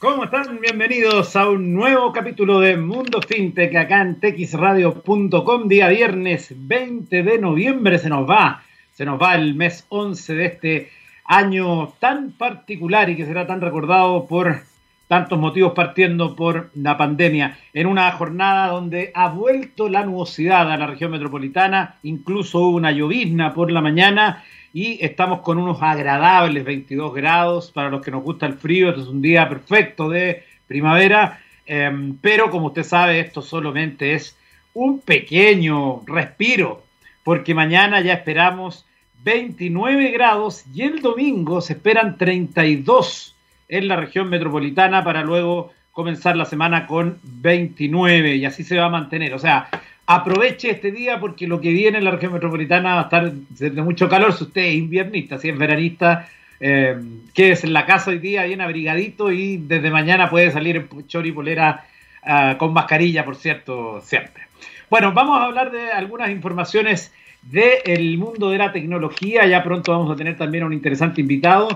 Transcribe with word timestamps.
¿Cómo 0.00 0.22
están? 0.22 0.60
Bienvenidos 0.60 1.34
a 1.34 1.48
un 1.50 1.74
nuevo 1.74 2.12
capítulo 2.12 2.60
de 2.60 2.76
Mundo 2.76 3.20
FinTech 3.20 3.74
acá 3.74 4.02
en 4.02 4.20
texradio.com, 4.20 5.66
día 5.66 5.88
viernes 5.88 6.54
20 6.56 7.24
de 7.24 7.38
noviembre. 7.38 7.98
Se 7.98 8.08
nos 8.08 8.30
va, 8.30 8.62
se 8.92 9.04
nos 9.04 9.20
va 9.20 9.34
el 9.34 9.56
mes 9.56 9.86
11 9.88 10.34
de 10.36 10.46
este 10.46 10.90
año 11.24 11.94
tan 11.98 12.30
particular 12.30 13.10
y 13.10 13.16
que 13.16 13.26
será 13.26 13.48
tan 13.48 13.60
recordado 13.60 14.28
por 14.28 14.60
tantos 15.08 15.36
motivos 15.36 15.72
partiendo 15.72 16.36
por 16.36 16.70
la 16.76 16.96
pandemia, 16.96 17.58
en 17.72 17.88
una 17.88 18.12
jornada 18.12 18.68
donde 18.68 19.10
ha 19.16 19.30
vuelto 19.30 19.88
la 19.88 20.04
nubosidad 20.04 20.70
a 20.70 20.76
la 20.76 20.86
región 20.86 21.10
metropolitana, 21.10 21.96
incluso 22.04 22.60
hubo 22.60 22.76
una 22.76 22.92
llovizna 22.92 23.52
por 23.52 23.72
la 23.72 23.80
mañana 23.80 24.44
y 24.80 25.04
estamos 25.04 25.40
con 25.40 25.58
unos 25.58 25.82
agradables 25.82 26.64
22 26.64 27.12
grados 27.12 27.72
para 27.72 27.90
los 27.90 28.00
que 28.00 28.12
nos 28.12 28.22
gusta 28.22 28.46
el 28.46 28.54
frío. 28.54 28.90
Este 28.90 29.00
es 29.00 29.08
un 29.08 29.20
día 29.20 29.48
perfecto 29.48 30.08
de 30.08 30.44
primavera, 30.68 31.40
em, 31.66 32.16
pero 32.20 32.48
como 32.48 32.68
usted 32.68 32.84
sabe, 32.84 33.18
esto 33.18 33.42
solamente 33.42 34.14
es 34.14 34.36
un 34.74 35.00
pequeño 35.00 36.02
respiro, 36.06 36.84
porque 37.24 37.56
mañana 37.56 38.00
ya 38.02 38.12
esperamos 38.12 38.86
29 39.24 40.12
grados 40.12 40.64
y 40.72 40.82
el 40.82 41.02
domingo 41.02 41.60
se 41.60 41.72
esperan 41.72 42.16
32 42.16 43.34
en 43.68 43.88
la 43.88 43.96
región 43.96 44.30
metropolitana 44.30 45.02
para 45.02 45.22
luego 45.22 45.72
comenzar 45.90 46.36
la 46.36 46.44
semana 46.44 46.86
con 46.86 47.18
29 47.24 48.36
y 48.36 48.44
así 48.44 48.62
se 48.62 48.78
va 48.78 48.84
a 48.84 48.90
mantener. 48.90 49.34
O 49.34 49.40
sea, 49.40 49.68
aproveche 50.08 50.70
este 50.70 50.90
día 50.90 51.20
porque 51.20 51.46
lo 51.46 51.60
que 51.60 51.70
viene 51.70 51.98
en 51.98 52.04
la 52.04 52.10
región 52.10 52.32
metropolitana 52.32 52.94
va 52.94 53.00
a 53.02 53.04
estar 53.04 53.30
de 53.30 53.82
mucho 53.82 54.08
calor. 54.08 54.32
Si 54.32 54.44
usted 54.44 54.62
es 54.62 54.74
inviernista, 54.74 55.38
si 55.38 55.50
es 55.50 55.58
veranista, 55.58 56.26
eh, 56.58 56.96
quédese 57.34 57.66
en 57.66 57.74
la 57.74 57.84
casa 57.84 58.10
hoy 58.10 58.18
día 58.18 58.44
bien 58.44 58.62
abrigadito 58.62 59.30
y 59.30 59.58
desde 59.58 59.90
mañana 59.90 60.30
puede 60.30 60.50
salir 60.50 60.76
en 60.76 61.06
chori 61.06 61.30
polera 61.30 61.84
ah, 62.22 62.56
con 62.58 62.72
mascarilla, 62.72 63.22
por 63.22 63.36
cierto, 63.36 64.00
siempre. 64.00 64.44
Bueno, 64.88 65.12
vamos 65.12 65.38
a 65.38 65.44
hablar 65.44 65.70
de 65.70 65.90
algunas 65.90 66.30
informaciones 66.30 67.12
del 67.42 68.16
mundo 68.16 68.48
de 68.48 68.56
la 68.56 68.72
tecnología. 68.72 69.46
Ya 69.46 69.62
pronto 69.62 69.92
vamos 69.92 70.10
a 70.10 70.16
tener 70.16 70.38
también 70.38 70.64
a 70.64 70.66
un 70.68 70.72
interesante 70.72 71.20
invitado. 71.20 71.68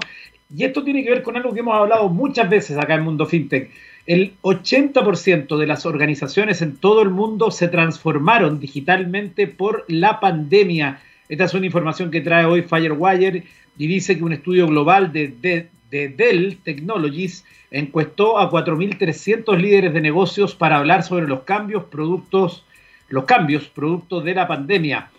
Y 0.57 0.65
esto 0.65 0.83
tiene 0.83 1.05
que 1.05 1.11
ver 1.11 1.23
con 1.23 1.37
algo 1.37 1.53
que 1.53 1.61
hemos 1.61 1.75
hablado 1.75 2.09
muchas 2.09 2.49
veces 2.49 2.79
acá 2.79 2.95
en 2.95 3.03
Mundo 3.03 3.27
FinTech 3.27 3.71
el 4.07 4.35
80% 4.43 5.57
de 5.57 5.67
las 5.67 5.87
organizaciones 5.87 6.61
en 6.63 6.77
todo 6.77 7.03
el 7.03 7.11
mundo 7.11 7.51
se 7.51 7.69
transformaron 7.69 8.59
digitalmente 8.59 9.47
por 9.47 9.85
la 9.89 10.19
pandemia. 10.19 11.01
Esta 11.29 11.45
es 11.45 11.55
una 11.55 11.67
información 11.67 12.11
que 12.11 12.21
trae 12.21 12.45
hoy 12.45 12.63
Firewire 12.63 13.45
y 13.79 13.87
dice 13.87 14.17
que 14.17 14.25
un 14.25 14.33
estudio 14.33 14.67
global 14.67 15.13
de, 15.13 15.69
Dell 15.91 16.59
Technologies 16.65 17.45
encuestó 17.71 18.39
a 18.39 18.51
4.300 18.51 19.57
líderes 19.57 19.93
de 19.95 20.01
negocios 20.01 20.55
para 20.55 20.79
hablar 20.79 21.05
sobre 21.05 21.29
los 21.29 21.43
cambios 21.43 21.85
productos, 21.85 22.65
los 23.09 23.25
cambios 23.25 23.69
productos 23.69 24.25
de 24.25 24.35
la 24.35 24.49
pandemia. 24.49 25.11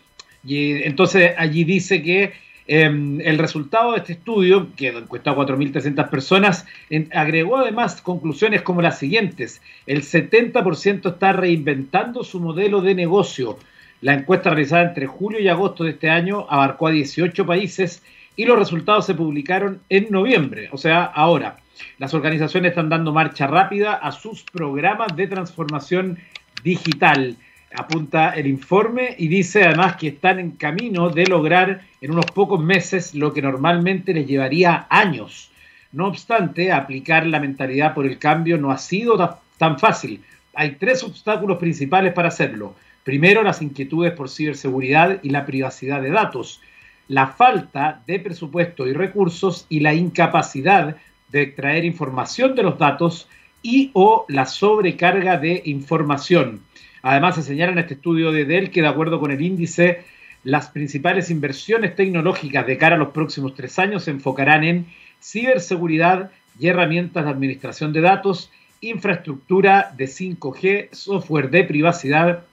Y 0.43 0.83
entonces 0.83 1.33
allí 1.37 1.63
dice 1.63 2.01
que 2.01 2.33
Em, 2.65 3.19
el 3.21 3.37
resultado 3.39 3.91
de 3.91 3.97
este 3.97 4.13
estudio, 4.13 4.69
que 4.75 4.89
encuestó 4.89 5.31
a 5.31 5.35
4.300 5.35 6.09
personas, 6.09 6.65
agregó 7.11 7.57
además 7.57 8.01
conclusiones 8.01 8.61
como 8.61 8.81
las 8.81 8.99
siguientes. 8.99 9.61
El 9.85 10.03
70% 10.03 11.09
está 11.09 11.33
reinventando 11.33 12.23
su 12.23 12.39
modelo 12.39 12.81
de 12.81 12.95
negocio. 12.95 13.57
La 14.01 14.13
encuesta 14.13 14.49
realizada 14.49 14.83
entre 14.83 15.07
julio 15.07 15.39
y 15.39 15.47
agosto 15.47 15.83
de 15.83 15.91
este 15.91 16.09
año 16.09 16.45
abarcó 16.49 16.87
a 16.87 16.91
18 16.91 17.45
países 17.45 18.03
y 18.35 18.45
los 18.45 18.57
resultados 18.57 19.05
se 19.05 19.13
publicaron 19.13 19.81
en 19.89 20.07
noviembre, 20.09 20.69
o 20.71 20.77
sea, 20.77 21.03
ahora. 21.03 21.57
Las 21.97 22.13
organizaciones 22.13 22.69
están 22.69 22.89
dando 22.89 23.11
marcha 23.11 23.47
rápida 23.47 23.93
a 23.93 24.11
sus 24.11 24.43
programas 24.43 25.15
de 25.15 25.27
transformación 25.27 26.19
digital 26.63 27.35
apunta 27.75 28.31
el 28.31 28.47
informe 28.47 29.15
y 29.17 29.27
dice 29.27 29.63
además 29.63 29.95
que 29.95 30.09
están 30.09 30.39
en 30.39 30.51
camino 30.51 31.09
de 31.09 31.25
lograr 31.25 31.81
en 32.01 32.11
unos 32.11 32.25
pocos 32.27 32.63
meses 32.63 33.15
lo 33.15 33.33
que 33.33 33.41
normalmente 33.41 34.13
les 34.13 34.27
llevaría 34.27 34.87
años. 34.89 35.51
No 35.91 36.07
obstante, 36.07 36.71
aplicar 36.71 37.25
la 37.25 37.39
mentalidad 37.39 37.93
por 37.93 38.05
el 38.05 38.17
cambio 38.17 38.57
no 38.57 38.71
ha 38.71 38.77
sido 38.77 39.39
tan 39.57 39.79
fácil. 39.79 40.21
Hay 40.55 40.71
tres 40.71 41.03
obstáculos 41.03 41.57
principales 41.57 42.13
para 42.13 42.29
hacerlo. 42.29 42.75
Primero, 43.03 43.43
las 43.43 43.61
inquietudes 43.61 44.13
por 44.13 44.29
ciberseguridad 44.29 45.19
y 45.23 45.29
la 45.29 45.45
privacidad 45.45 46.01
de 46.01 46.11
datos, 46.11 46.61
la 47.07 47.27
falta 47.27 48.01
de 48.07 48.19
presupuesto 48.19 48.87
y 48.87 48.93
recursos 48.93 49.65
y 49.69 49.81
la 49.81 49.93
incapacidad 49.93 50.95
de 51.29 51.41
extraer 51.41 51.83
información 51.85 52.55
de 52.55 52.63
los 52.63 52.77
datos 52.77 53.27
y 53.61 53.91
o 53.93 54.25
la 54.29 54.45
sobrecarga 54.45 55.37
de 55.37 55.61
información. 55.65 56.61
Además, 57.03 57.35
se 57.35 57.43
señala 57.43 57.73
en 57.73 57.79
este 57.79 57.95
estudio 57.95 58.31
de 58.31 58.45
Dell 58.45 58.71
que, 58.71 58.81
de 58.81 58.87
acuerdo 58.87 59.19
con 59.19 59.29
el 59.29 59.41
índice, 59.41 60.03
las 60.45 60.69
principales 60.69 61.29
inversiones 61.29 61.95
tecnológicas 61.97 62.65
de 62.65 62.77
cara 62.77 62.95
a 62.95 62.99
los 62.99 63.09
próximos 63.09 63.55
tres 63.55 63.77
años 63.77 64.05
se 64.05 64.11
enfocarán 64.11 64.63
en 64.63 64.85
ciberseguridad 65.21 66.31
y 66.57 66.67
herramientas 66.67 67.25
de 67.25 67.31
administración 67.31 67.91
de 67.91 67.99
datos, 67.99 68.51
infraestructura 68.79 69.93
de 69.97 70.05
5G, 70.05 70.93
software 70.93 71.49
de 71.49 71.65
privacidad 71.65 72.45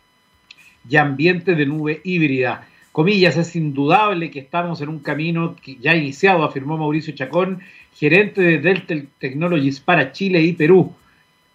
y 0.89 0.97
ambiente 0.97 1.55
de 1.55 1.67
nube 1.67 2.01
híbrida. 2.03 2.67
Comillas, 2.91 3.37
es 3.37 3.55
indudable 3.55 4.33
que 4.33 4.41
estamos 4.41 4.81
en 4.81 4.89
un 4.89 4.99
camino 4.99 5.55
que 5.63 5.77
ya 5.77 5.95
iniciado, 5.95 6.43
afirmó 6.43 6.77
Mauricio 6.77 7.15
Chacón, 7.15 7.61
gerente 7.95 8.43
de 8.43 8.59
Dell 8.59 9.09
Technologies 9.21 9.79
para 9.79 10.11
Chile 10.11 10.43
y 10.43 10.55
Perú 10.55 10.93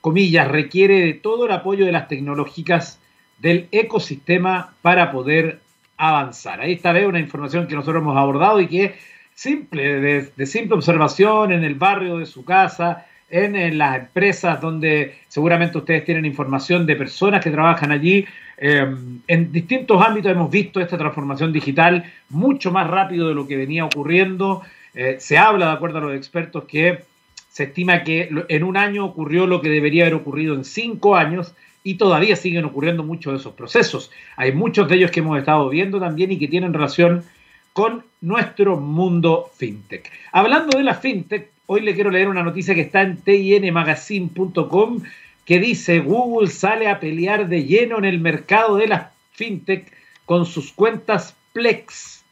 comillas, 0.05 0.47
requiere 0.47 0.99
de 0.99 1.13
todo 1.13 1.47
el 1.47 1.51
apoyo 1.51 1.83
de 1.83 1.91
las 1.91 2.07
tecnológicas 2.07 2.99
del 3.39 3.67
ecosistema 3.71 4.75
para 4.83 5.11
poder 5.11 5.61
avanzar. 5.97 6.61
Ahí 6.61 6.73
está 6.73 6.91
una 7.07 7.19
información 7.19 7.66
que 7.66 7.73
nosotros 7.73 8.03
hemos 8.03 8.16
abordado 8.16 8.61
y 8.61 8.67
que 8.67 8.85
es 8.85 8.91
simple, 9.33 10.29
de, 10.38 10.45
simple 10.45 10.75
observación 10.75 11.53
en 11.53 11.63
el 11.63 11.73
barrio 11.73 12.19
de 12.19 12.27
su 12.27 12.45
casa, 12.45 13.07
en, 13.31 13.79
las 13.79 13.97
empresas 13.97 14.61
donde 14.61 15.16
seguramente 15.27 15.79
ustedes 15.79 16.05
tienen 16.05 16.25
información 16.25 16.85
de 16.85 16.95
personas 16.95 17.43
que 17.43 17.49
trabajan 17.49 17.91
allí. 17.91 18.27
Em, 18.57 19.22
en 19.27 19.51
distintos 19.51 19.99
ámbitos 20.05 20.31
hemos 20.31 20.51
visto 20.51 20.79
esta 20.79 20.99
transformación 20.99 21.51
digital 21.51 22.03
mucho 22.29 22.72
más 22.72 22.87
rápido 22.87 23.27
de 23.27 23.33
lo 23.33 23.47
que 23.47 23.57
venía 23.57 23.85
ocurriendo. 23.85 24.61
Eh, 24.93 25.16
se 25.17 25.39
habla, 25.39 25.66
de 25.66 25.72
acuerdo 25.72 25.97
a 25.97 26.01
los 26.01 26.16
expertos, 26.16 26.66
que 26.66 27.14
se 27.55 27.63
estima 27.63 28.03
que 28.03 28.29
en 28.49 28.63
un 28.66 28.75
año 28.75 29.05
ocurrió 29.05 29.47
lo 29.47 29.61
que 29.61 29.69
debería 29.69 30.03
haber 30.03 30.16
ocurrido 30.16 30.55
en 30.55 30.66
cinco 30.66 31.16
años 31.16 31.53
y 31.85 31.93
todavía 31.93 32.35
siguen 32.35 32.66
ocurriendo 32.66 33.01
muchos 33.01 33.31
de 33.31 33.39
esos 33.39 33.53
procesos. 33.53 34.11
Hay 34.35 34.51
muchos 34.51 34.89
de 34.89 34.97
ellos 34.97 35.09
que 35.09 35.21
hemos 35.21 35.39
estado 35.39 35.69
viendo 35.69 35.97
también 35.97 36.33
y 36.33 36.38
que 36.38 36.49
tienen 36.49 36.73
relación 36.73 37.23
con 37.71 38.03
nuestro 38.19 38.75
mundo 38.75 39.49
fintech. 39.55 40.11
Hablando 40.33 40.77
de 40.77 40.83
la 40.83 40.95
fintech, 40.95 41.49
hoy 41.67 41.79
le 41.79 41.95
quiero 41.95 42.11
leer 42.11 42.27
una 42.27 42.43
noticia 42.43 42.75
que 42.75 42.81
está 42.81 43.03
en 43.03 43.21
tinmagazine.com 43.21 45.03
que 45.45 45.57
dice 45.57 45.99
Google 45.99 46.49
sale 46.49 46.89
a 46.89 46.99
pelear 46.99 47.47
de 47.47 47.63
lleno 47.63 47.97
en 47.97 48.03
el 48.03 48.19
mercado 48.19 48.75
de 48.75 48.87
la 48.87 49.13
fintech 49.31 49.93
con 50.25 50.45
sus 50.45 50.73
cuentas 50.73 51.37
Plex. 51.53 52.25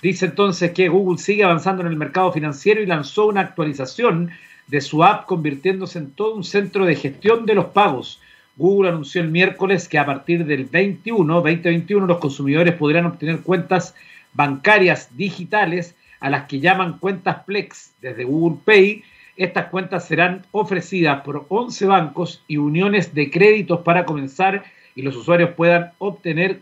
Dice 0.00 0.24
entonces 0.24 0.70
que 0.70 0.88
Google 0.88 1.18
sigue 1.18 1.44
avanzando 1.44 1.82
en 1.82 1.88
el 1.88 1.96
mercado 1.96 2.32
financiero 2.32 2.80
y 2.80 2.86
lanzó 2.86 3.26
una 3.26 3.42
actualización 3.42 4.30
de 4.70 4.80
su 4.80 5.02
app 5.02 5.26
convirtiéndose 5.26 5.98
en 5.98 6.12
todo 6.12 6.34
un 6.34 6.44
centro 6.44 6.86
de 6.86 6.94
gestión 6.94 7.44
de 7.44 7.54
los 7.54 7.66
pagos. 7.66 8.20
Google 8.56 8.90
anunció 8.90 9.20
el 9.20 9.28
miércoles 9.28 9.88
que 9.88 9.98
a 9.98 10.06
partir 10.06 10.44
del 10.44 10.64
21, 10.64 11.34
2021, 11.34 12.06
los 12.06 12.18
consumidores 12.18 12.74
podrán 12.74 13.06
obtener 13.06 13.40
cuentas 13.40 13.94
bancarias 14.32 15.16
digitales 15.16 15.96
a 16.20 16.30
las 16.30 16.44
que 16.44 16.60
llaman 16.60 16.98
cuentas 16.98 17.42
Plex 17.44 17.94
desde 18.00 18.24
Google 18.24 18.58
Pay. 18.64 19.02
Estas 19.36 19.66
cuentas 19.66 20.06
serán 20.06 20.46
ofrecidas 20.52 21.22
por 21.22 21.46
11 21.48 21.86
bancos 21.86 22.44
y 22.46 22.58
uniones 22.58 23.14
de 23.14 23.30
créditos 23.30 23.80
para 23.80 24.04
comenzar 24.04 24.64
y 24.94 25.02
los 25.02 25.16
usuarios 25.16 25.50
puedan 25.50 25.92
obtener 25.98 26.60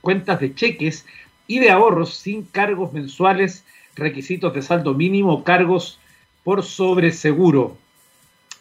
cuentas 0.00 0.40
de 0.40 0.54
cheques 0.54 1.06
y 1.46 1.58
de 1.58 1.70
ahorros 1.70 2.14
sin 2.14 2.42
cargos 2.42 2.92
mensuales, 2.92 3.64
requisitos 3.94 4.52
de 4.54 4.62
saldo 4.62 4.94
mínimo 4.94 5.44
cargos 5.44 6.00
por 6.44 6.62
sobreseguro. 6.62 7.76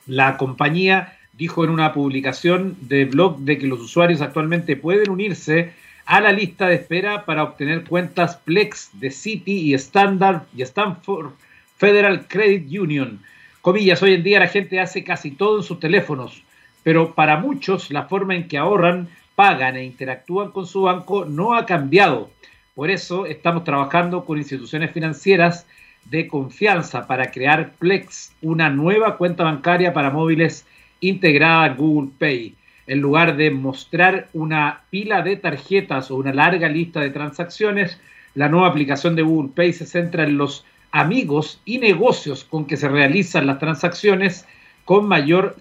La 0.05 0.37
compañía 0.37 1.17
dijo 1.33 1.63
en 1.63 1.69
una 1.69 1.93
publicación 1.93 2.75
de 2.81 3.05
blog 3.05 3.39
de 3.39 3.57
que 3.57 3.67
los 3.67 3.79
usuarios 3.79 4.21
actualmente 4.21 4.75
pueden 4.75 5.09
unirse 5.09 5.73
a 6.05 6.19
la 6.19 6.31
lista 6.31 6.67
de 6.67 6.75
espera 6.75 7.25
para 7.25 7.43
obtener 7.43 7.83
cuentas 7.83 8.37
Plex 8.37 8.89
de 8.93 9.11
Citi 9.11 9.53
y 9.53 9.73
Standard 9.75 10.41
y 10.55 10.63
Stanford 10.63 11.31
Federal 11.77 12.27
Credit 12.27 12.67
Union. 12.79 13.21
Comillas, 13.61 14.01
hoy 14.01 14.15
en 14.15 14.23
día 14.23 14.39
la 14.39 14.47
gente 14.47 14.79
hace 14.79 15.03
casi 15.03 15.31
todo 15.31 15.57
en 15.57 15.63
sus 15.63 15.79
teléfonos, 15.79 16.43
pero 16.83 17.13
para 17.13 17.37
muchos 17.37 17.91
la 17.91 18.03
forma 18.03 18.35
en 18.35 18.47
que 18.47 18.57
ahorran, 18.57 19.07
pagan 19.35 19.77
e 19.77 19.85
interactúan 19.85 20.51
con 20.51 20.65
su 20.65 20.81
banco 20.81 21.25
no 21.25 21.53
ha 21.53 21.65
cambiado. 21.65 22.31
Por 22.73 22.89
eso 22.89 23.25
estamos 23.25 23.63
trabajando 23.63 24.25
con 24.25 24.37
instituciones 24.37 24.91
financieras 24.91 25.67
de 26.09 26.27
confianza 26.27 27.07
para 27.07 27.31
crear 27.31 27.71
Plex, 27.79 28.33
una 28.41 28.69
nueva 28.69 29.17
cuenta 29.17 29.43
bancaria 29.43 29.93
para 29.93 30.09
móviles 30.09 30.65
integrada 31.01 31.63
a 31.65 31.73
Google 31.73 32.11
Pay. 32.17 32.55
En 32.87 32.99
lugar 33.01 33.37
de 33.37 33.51
mostrar 33.51 34.29
una 34.33 34.81
pila 34.89 35.21
de 35.21 35.35
tarjetas 35.35 36.09
o 36.09 36.15
una 36.15 36.33
larga 36.33 36.67
lista 36.67 36.99
de 37.01 37.11
transacciones, 37.11 37.99
la 38.33 38.49
nueva 38.49 38.67
aplicación 38.67 39.15
de 39.15 39.21
Google 39.21 39.51
Pay 39.55 39.73
se 39.73 39.85
centra 39.85 40.23
en 40.23 40.37
los 40.37 40.65
amigos 40.91 41.61
y 41.65 41.77
negocios 41.77 42.43
con 42.43 42.65
que 42.65 42.77
se 42.77 42.89
realizan 42.89 43.45
las 43.45 43.59
transacciones 43.59 44.47
con 44.85 45.07
mayor 45.07 45.55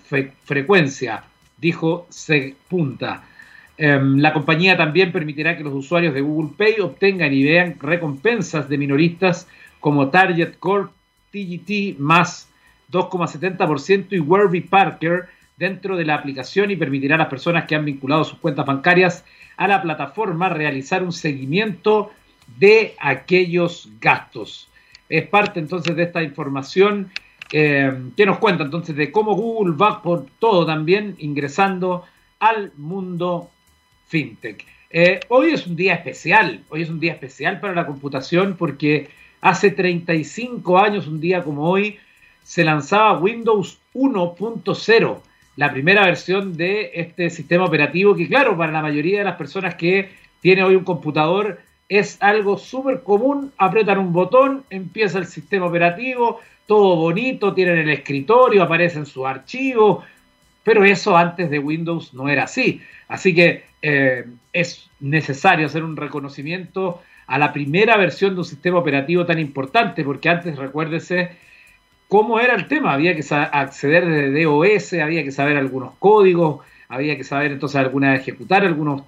frecuencia, 0.45 1.25
dijo 1.59 2.07
Segpunta. 2.09 3.25
Em, 3.77 4.19
la 4.19 4.33
compañía 4.33 4.77
también 4.77 5.13
permitirá 5.13 5.57
que 5.57 5.63
los 5.63 5.75
usuarios 5.75 6.15
de 6.15 6.23
Google 6.23 6.55
Pay 6.57 6.81
obtengan 6.81 7.33
y 7.33 7.45
vean 7.45 7.77
recompensas 7.79 8.69
de 8.69 8.79
minoristas 8.79 9.47
como 9.81 10.09
Target 10.09 10.55
Corp, 10.59 10.93
TGT 11.33 11.99
más 11.99 12.49
2,70% 12.91 14.13
y 14.13 14.21
Warby 14.21 14.63
Parker 14.63 15.27
dentro 15.57 15.97
de 15.97 16.05
la 16.05 16.15
aplicación 16.15 16.71
y 16.71 16.77
permitirá 16.77 17.17
a 17.17 17.19
las 17.19 17.29
personas 17.29 17.67
que 17.67 17.75
han 17.75 17.85
vinculado 17.85 18.25
sus 18.25 18.39
cuentas 18.39 18.65
bancarias 18.65 19.25
a 19.57 19.69
la 19.69 19.83
plataforma 19.83 20.49
realizar 20.49 21.03
un 21.03 21.13
seguimiento 21.13 22.13
de 22.59 22.95
aquellos 22.99 23.91
gastos. 24.01 24.69
Es 25.09 25.27
parte 25.27 25.59
entonces 25.61 25.97
de 25.97 26.05
esta 26.05 26.23
información 26.23 27.11
eh, 27.53 27.93
que 28.17 28.27
nos 28.27 28.39
cuenta 28.39 28.65
entonces 28.65 28.95
de 28.95 29.11
cómo 29.11 29.35
Google 29.35 29.75
va 29.77 30.03
por 30.03 30.27
todo 30.39 30.65
también 30.65 31.17
ingresando 31.19 32.05
al 32.39 32.73
mundo 32.77 33.51
fintech. 34.07 34.65
Eh, 34.91 35.21
hoy 35.29 35.51
es 35.51 35.67
un 35.67 35.77
día 35.77 35.95
especial, 35.95 36.63
hoy 36.69 36.83
es 36.83 36.89
un 36.89 37.01
día 37.01 37.13
especial 37.13 37.61
para 37.61 37.75
la 37.75 37.87
computación 37.87 38.57
porque 38.57 39.09
hace 39.41 39.71
35 39.71 40.79
años, 40.79 41.07
un 41.07 41.21
día 41.21 41.43
como 41.43 41.69
hoy, 41.69 41.99
se 42.43 42.65
lanzaba 42.65 43.19
Windows 43.19 43.79
1.0, 43.95 45.19
la 45.57 45.73
primera 45.73 46.05
versión 46.05 46.57
de 46.57 46.93
este 46.95 47.31
sistema 47.31 47.65
operativo 47.65 48.15
que 48.15 48.29
claro, 48.29 48.57
para 48.57 48.73
la 48.73 48.83
mayoría 48.83 49.19
de 49.19 49.25
las 49.25 49.37
personas 49.37 49.75
que 49.75 50.11
tiene 50.41 50.63
hoy 50.63 50.77
un 50.77 50.85
computador 50.85 51.61
es 51.89 52.17
algo 52.21 52.59
súper 52.59 53.03
común, 53.03 53.53
apretan 53.59 53.99
un 53.99 54.13
botón, 54.13 54.65
empieza 54.71 55.19
el 55.19 55.27
sistema 55.27 55.67
operativo, 55.67 56.41
todo 56.67 56.97
bonito, 56.97 57.55
tienen 57.55 57.79
el 57.79 57.91
escritorio, 57.91 58.63
aparecen 58.63 59.07
sus 59.07 59.27
archivos, 59.27 60.05
pero 60.63 60.85
eso 60.85 61.17
antes 61.17 61.49
de 61.51 61.59
Windows 61.59 62.13
no 62.13 62.29
era 62.29 62.45
así. 62.45 62.83
Así 63.09 63.35
que 63.35 63.65
eh, 63.81 64.27
es 64.53 64.91
necesario 65.01 65.67
hacer 65.67 65.83
un 65.83 65.97
reconocimiento 65.97 67.01
a 67.29 67.39
la 67.39 67.53
primera 67.53 67.97
versión 67.97 68.35
de 68.35 68.41
un 68.41 68.45
sistema 68.45 68.79
operativo 68.79 69.25
tan 69.25 69.39
importante, 69.39 70.03
porque 70.03 70.29
antes, 70.29 70.57
recuérdese, 70.57 71.31
cómo 72.09 72.41
era 72.41 72.55
el 72.55 72.67
tema, 72.67 72.93
había 72.93 73.15
que 73.15 73.23
acceder 73.33 74.07
desde 74.07 74.43
DOS, 74.43 74.95
había 74.95 75.23
que 75.23 75.31
saber 75.31 75.57
algunos 75.57 75.93
códigos, 76.01 76.67
había 76.89 77.17
que 77.17 77.25
saber 77.25 77.53
entonces 77.53 77.77
alguna 77.77 78.17
ejecutar 78.17 78.65
algunas 78.65 79.03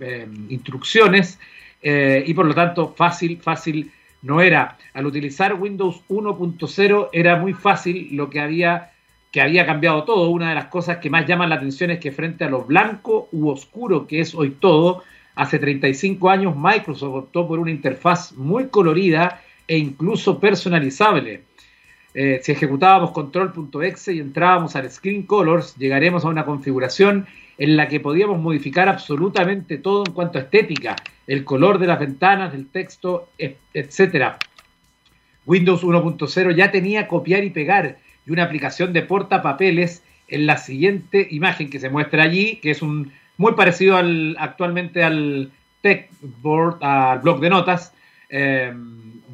eh, 0.00 0.26
instrucciones, 0.48 1.38
y 1.82 2.34
por 2.34 2.44
lo 2.44 2.54
tanto 2.54 2.92
fácil, 2.94 3.40
fácil 3.40 3.90
no 4.22 4.40
era. 4.40 4.76
Al 4.92 5.06
utilizar 5.06 5.54
Windows 5.54 6.02
1.0 6.08 7.08
era 7.12 7.36
muy 7.36 7.54
fácil 7.54 8.08
lo 8.12 8.28
que 8.28 8.40
había 8.40 8.90
que 9.30 9.40
había 9.40 9.64
cambiado 9.64 10.04
todo. 10.04 10.30
Una 10.30 10.48
de 10.48 10.54
las 10.56 10.66
cosas 10.66 10.98
que 10.98 11.10
más 11.10 11.26
llaman 11.26 11.50
la 11.50 11.56
atención 11.56 11.90
es 11.90 12.00
que 12.00 12.10
frente 12.10 12.44
a 12.44 12.50
lo 12.50 12.64
blanco 12.64 13.28
u 13.32 13.48
oscuro 13.48 14.06
que 14.06 14.20
es 14.20 14.34
hoy 14.34 14.50
todo, 14.50 15.04
hace 15.40 15.58
35 15.58 16.28
años 16.28 16.54
Microsoft 16.54 17.14
optó 17.14 17.48
por 17.48 17.58
una 17.58 17.70
interfaz 17.70 18.32
muy 18.32 18.68
colorida 18.68 19.40
e 19.66 19.78
incluso 19.78 20.38
personalizable. 20.38 21.44
Eh, 22.12 22.40
si 22.42 22.52
ejecutábamos 22.52 23.12
control.exe 23.12 24.12
y 24.12 24.20
entrábamos 24.20 24.76
al 24.76 24.90
Screen 24.90 25.22
Colors, 25.22 25.76
llegaremos 25.78 26.26
a 26.26 26.28
una 26.28 26.44
configuración 26.44 27.26
en 27.56 27.78
la 27.78 27.88
que 27.88 28.00
podíamos 28.00 28.38
modificar 28.38 28.90
absolutamente 28.90 29.78
todo 29.78 30.04
en 30.06 30.12
cuanto 30.12 30.38
a 30.38 30.42
estética, 30.42 30.96
el 31.26 31.44
color 31.44 31.78
de 31.78 31.86
las 31.86 32.00
ventanas, 32.00 32.52
del 32.52 32.66
texto, 32.66 33.30
etc. 33.38 34.34
Windows 35.46 35.82
1.0 35.82 36.54
ya 36.54 36.70
tenía 36.70 37.08
copiar 37.08 37.44
y 37.44 37.50
pegar 37.50 37.96
y 38.26 38.30
una 38.30 38.44
aplicación 38.44 38.92
de 38.92 39.02
portapapeles 39.02 40.02
en 40.28 40.44
la 40.44 40.58
siguiente 40.58 41.26
imagen 41.30 41.70
que 41.70 41.80
se 41.80 41.88
muestra 41.88 42.24
allí, 42.24 42.56
que 42.56 42.72
es 42.72 42.82
un 42.82 43.12
muy 43.40 43.54
parecido 43.54 43.96
al, 43.96 44.36
actualmente 44.38 45.02
al 45.02 45.50
Techboard, 45.80 46.76
al 46.84 47.20
blog 47.20 47.40
de 47.40 47.48
notas, 47.48 47.94
eh, 48.28 48.70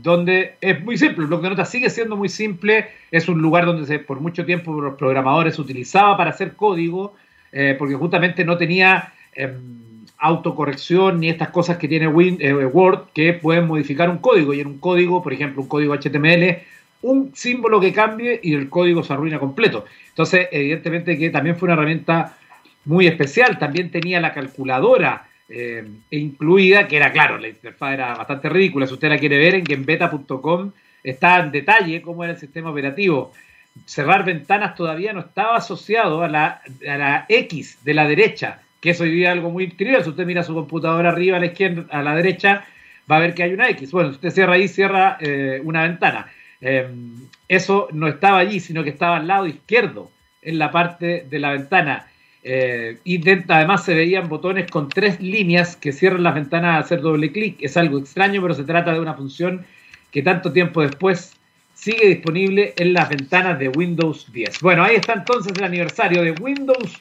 donde 0.01 0.55
es 0.61 0.81
muy 0.85 0.97
simple. 0.97 1.23
El 1.23 1.27
blog 1.27 1.43
de 1.43 1.51
notas 1.51 1.69
sigue 1.69 1.91
siendo 1.91 2.17
muy 2.17 2.29
simple, 2.29 2.87
es 3.11 3.29
un 3.29 3.43
lugar 3.43 3.67
donde 3.67 3.85
se, 3.85 3.99
por 3.99 4.21
mucho 4.21 4.47
tiempo 4.47 4.81
los 4.81 4.95
programadores 4.95 5.59
utilizaba 5.59 6.17
para 6.17 6.31
hacer 6.31 6.55
código, 6.55 7.17
eh, 7.51 7.75
porque 7.77 7.97
justamente 7.97 8.45
no 8.45 8.57
tenía 8.57 9.13
em, 9.35 10.05
autocorrección 10.19 11.19
ni 11.19 11.29
estas 11.29 11.49
cosas 11.49 11.77
que 11.77 11.89
tiene 11.89 12.07
eh, 12.07 12.65
Word 12.65 13.09
que 13.13 13.33
pueden 13.33 13.67
modificar 13.67 14.09
un 14.09 14.19
código. 14.19 14.55
Y 14.55 14.61
en 14.61 14.69
un 14.69 14.79
código, 14.79 15.21
por 15.21 15.33
ejemplo, 15.33 15.63
un 15.63 15.69
código 15.69 15.95
HTML, 15.95 16.59
un 17.03 17.33
símbolo 17.35 17.81
que 17.81 17.93
cambie 17.93 18.39
y 18.41 18.55
el 18.55 18.69
código 18.69 19.03
se 19.03 19.15
arruina 19.15 19.41
completo. 19.41 19.85
Entonces, 20.11 20.47
evidentemente 20.53 21.19
que 21.19 21.31
también 21.31 21.57
fue 21.57 21.67
una 21.67 21.75
herramienta 21.75 22.37
muy 22.87 23.07
especial. 23.07 23.59
También 23.59 23.91
tenía 23.91 24.21
la 24.21 24.33
calculadora 24.33 25.29
eh, 25.49 25.87
incluida, 26.11 26.89
que 26.89 26.97
era 26.97 27.13
claro, 27.13 27.39
la 27.39 27.49
interfaz 27.49 27.93
era 27.93 28.15
bastante 28.15 28.49
ridícula. 28.49 28.87
Si 28.87 28.95
usted 28.95 29.11
la 29.11 29.19
quiere 29.19 29.39
ver, 29.39 29.55
en 29.55 29.65
GameBeta.com 29.65 30.73
está 31.03 31.39
en 31.41 31.53
detalle 31.53 32.03
cómo 32.03 32.25
era 32.25 32.33
el 32.33 32.39
sistema 32.39 32.71
operativo 32.71 33.33
cerrar 33.85 34.25
ventanas 34.25 34.75
todavía 34.75 35.13
no 35.13 35.21
estaba 35.21 35.57
asociado 35.57 36.23
a 36.23 36.29
la, 36.29 36.63
a 36.89 36.97
la 36.97 37.27
X 37.29 37.79
de 37.85 37.95
la 37.95 38.09
derecha, 38.09 38.61
que 38.81 38.91
es 38.91 39.01
hoy 39.01 39.11
día 39.11 39.33
algo 39.33 39.51
muy 39.51 39.69
trivial. 39.69 40.03
Si 40.03 40.11
usted 40.11 40.27
mira 40.27 40.43
su 40.43 40.55
computadora 40.55 41.11
arriba 41.11 41.37
a 41.37 41.41
la 41.41 41.47
izquierda, 41.47 41.85
a 41.91 42.03
la 42.03 42.15
derecha, 42.15 42.65
va 43.11 43.17
a 43.17 43.21
ver 43.21 43.35
que 43.35 43.43
hay 43.43 43.53
una 43.53 43.69
X. 43.71 43.91
Bueno, 43.93 44.11
si 44.11 44.17
usted 44.17 44.31
cierra 44.31 44.55
ahí, 44.55 44.69
cierra 44.69 45.19
eh, 45.21 45.61
una 45.63 45.83
ventana. 45.83 46.27
Em, 46.61 47.29
eso 47.49 47.89
no 47.93 48.09
estaba 48.09 48.39
allí, 48.39 48.61
sino 48.61 48.83
que 48.83 48.91
estaba 48.91 49.19
al 49.19 49.27
lado 49.27 49.47
izquierdo, 49.47 50.11
en 50.43 50.59
la 50.59 50.71
parte 50.71 51.27
de 51.29 51.39
la 51.39 51.53
ventana. 51.53 52.07
Eh, 52.49 52.99
y 53.03 53.29
además 53.29 53.85
se 53.85 53.93
veían 53.93 54.29
botones 54.29 54.71
con 54.71 54.89
tres 54.89 55.21
líneas 55.21 55.75
que 55.75 55.91
cierran 55.91 56.23
las 56.23 56.37
ventanas 56.37 56.77
a 56.77 56.79
hacer 56.79 57.01
doble 57.01 57.33
clic. 57.33 57.57
Es 57.59 57.77
algo 57.77 57.99
extraño, 57.99 58.41
pero 58.41 58.55
se 58.55 58.63
trata 58.63 58.93
de 58.93 59.01
una 59.01 59.15
función 59.15 59.67
que 60.13 60.23
tanto 60.23 60.53
tiempo 60.53 60.81
después 60.81 61.35
sigue 61.75 62.07
disponible 62.07 62.73
en 62.77 62.93
las 62.93 63.09
ventanas 63.09 63.59
de 63.59 63.69
Windows 63.71 64.33
10. 64.33 64.61
Bueno, 64.61 64.85
ahí 64.85 64.95
está 64.95 65.15
entonces 65.15 65.55
el 65.59 65.65
aniversario 65.65 66.23
de 66.23 66.31
Windows 66.41 66.97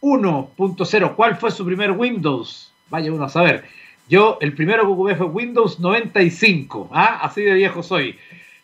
1.0. 0.00 1.14
¿Cuál 1.14 1.36
fue 1.36 1.52
su 1.52 1.64
primer 1.64 1.92
Windows? 1.92 2.72
Vaya 2.88 3.12
uno 3.12 3.26
a 3.26 3.28
saber. 3.28 3.62
Yo, 4.08 4.38
el 4.40 4.54
primero 4.54 4.82
que 4.82 4.92
ocupé 4.92 5.14
fue 5.14 5.26
Windows 5.26 5.78
95. 5.78 6.90
¿ah? 6.92 7.20
Así 7.22 7.42
de 7.42 7.54
viejo 7.54 7.84
soy. 7.84 8.18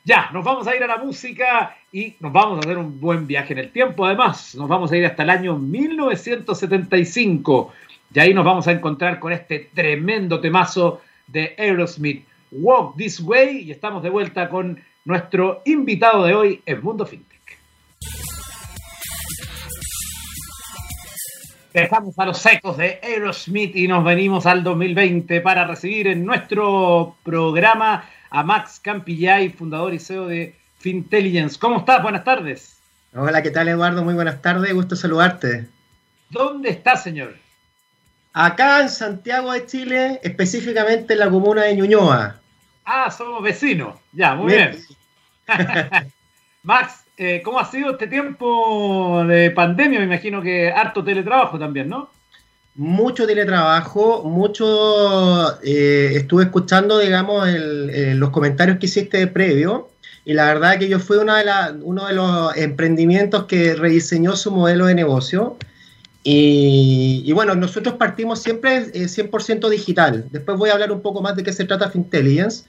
Ya, 0.06 0.30
nos 0.32 0.42
vamos 0.44 0.66
a 0.68 0.76
ir 0.76 0.84
a 0.84 0.86
la 0.86 0.98
música 0.98 1.76
y 1.90 2.14
nos 2.20 2.32
vamos 2.32 2.58
a 2.58 2.60
hacer 2.60 2.78
un 2.78 3.00
buen 3.00 3.26
viaje 3.26 3.54
en 3.54 3.58
el 3.58 3.72
tiempo. 3.72 4.06
Además, 4.06 4.54
nos 4.54 4.68
vamos 4.68 4.92
a 4.92 4.96
ir 4.96 5.04
hasta 5.04 5.24
el 5.24 5.30
año 5.30 5.58
1975. 5.58 7.72
Y 8.14 8.20
ahí 8.20 8.32
nos 8.32 8.44
vamos 8.44 8.68
a 8.68 8.70
encontrar 8.70 9.18
con 9.18 9.32
este 9.32 9.68
tremendo 9.74 10.40
temazo 10.40 11.00
de 11.26 11.56
Aerosmith, 11.58 12.24
Walk 12.52 12.96
This 12.96 13.18
Way. 13.18 13.64
Y 13.64 13.72
estamos 13.72 14.00
de 14.04 14.10
vuelta 14.10 14.48
con 14.48 14.80
nuestro 15.04 15.62
invitado 15.64 16.24
de 16.24 16.34
hoy 16.34 16.62
es 16.64 16.80
Mundo 16.80 17.04
FinTech. 17.04 17.58
Dejamos 21.74 22.16
a 22.16 22.26
los 22.26 22.38
secos 22.38 22.76
de 22.76 23.00
Aerosmith 23.02 23.74
y 23.74 23.88
nos 23.88 24.04
venimos 24.04 24.46
al 24.46 24.62
2020 24.62 25.40
para 25.40 25.66
recibir 25.66 26.06
en 26.06 26.24
nuestro 26.24 27.16
programa 27.24 28.04
a 28.36 28.42
Max 28.42 28.78
Campillay, 28.78 29.48
fundador 29.48 29.94
y 29.94 29.98
CEO 29.98 30.26
de 30.26 30.54
Fintelligence. 30.76 31.58
¿Cómo 31.58 31.78
estás? 31.78 32.02
Buenas 32.02 32.22
tardes. 32.22 32.76
Hola, 33.14 33.40
¿qué 33.42 33.50
tal 33.50 33.66
Eduardo? 33.66 34.04
Muy 34.04 34.12
buenas 34.12 34.42
tardes, 34.42 34.74
gusto 34.74 34.94
saludarte. 34.94 35.66
¿Dónde 36.28 36.68
está, 36.68 36.96
señor? 36.96 37.34
Acá 38.34 38.82
en 38.82 38.90
Santiago 38.90 39.52
de 39.52 39.64
Chile, 39.64 40.20
específicamente 40.22 41.14
en 41.14 41.20
la 41.20 41.30
comuna 41.30 41.62
de 41.62 41.76
Ñuñoa. 41.76 42.38
Ah, 42.84 43.10
somos 43.10 43.42
vecinos. 43.42 43.98
Ya, 44.12 44.34
muy 44.34 44.52
bien. 44.52 44.84
Max, 46.62 47.06
eh, 47.16 47.40
¿cómo 47.42 47.58
ha 47.58 47.64
sido 47.64 47.92
este 47.92 48.06
tiempo 48.06 49.24
de 49.24 49.50
pandemia? 49.50 49.98
Me 49.98 50.04
imagino 50.04 50.42
que 50.42 50.70
harto 50.70 51.02
teletrabajo 51.02 51.58
también, 51.58 51.88
¿no? 51.88 52.10
Mucho 52.76 53.26
teletrabajo, 53.26 54.22
mucho. 54.24 55.58
Eh, 55.62 56.12
estuve 56.16 56.44
escuchando, 56.44 56.98
digamos, 56.98 57.48
los 57.48 58.30
comentarios 58.30 58.78
que 58.78 58.86
hiciste 58.86 59.26
previo, 59.26 59.88
y 60.26 60.34
la 60.34 60.46
verdad 60.46 60.78
que 60.78 60.88
yo 60.88 60.98
fui 60.98 61.18
una 61.18 61.38
de 61.38 61.78
uno 61.82 62.06
de 62.06 62.12
los 62.12 62.56
emprendimientos 62.56 63.44
que 63.44 63.74
rediseñó 63.74 64.34
su 64.34 64.50
modelo 64.50 64.86
de 64.86 64.94
negocio. 64.94 65.56
Y, 66.28 67.30
bueno, 67.32 67.54
nosotros 67.54 67.94
partimos 67.94 68.42
siempre 68.42 68.92
100% 68.92 69.68
eh, 69.68 69.70
digital. 69.70 70.24
Después 70.32 70.58
voy 70.58 70.70
a 70.70 70.72
hablar 70.72 70.90
un 70.90 71.00
poco 71.00 71.22
más 71.22 71.36
de 71.36 71.44
qué 71.44 71.52
se 71.52 71.64
trata 71.64 71.88
Fintelligence 71.88 72.64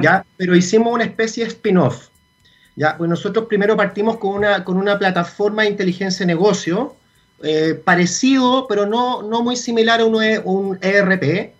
¿ya? 0.00 0.24
Pero 0.36 0.54
hicimos 0.54 0.92
una 0.94 1.02
especie 1.02 1.42
de 1.44 1.50
spin-off. 1.50 2.08
¿ya? 2.76 2.96
Pues 2.96 3.10
nosotros 3.10 3.46
primero 3.46 3.76
partimos 3.76 4.18
con 4.18 4.34
una, 4.34 4.62
con 4.62 4.76
una 4.76 4.96
plataforma 4.96 5.62
de 5.62 5.70
inteligencia 5.70 6.24
de 6.24 6.32
negocio, 6.32 6.94
eh, 7.42 7.74
parecido, 7.74 8.66
pero 8.68 8.86
no, 8.86 9.22
no 9.22 9.42
muy 9.42 9.56
similar 9.56 10.00
a 10.00 10.04
un, 10.04 10.14
un 10.44 10.78
ERP, 10.80 11.52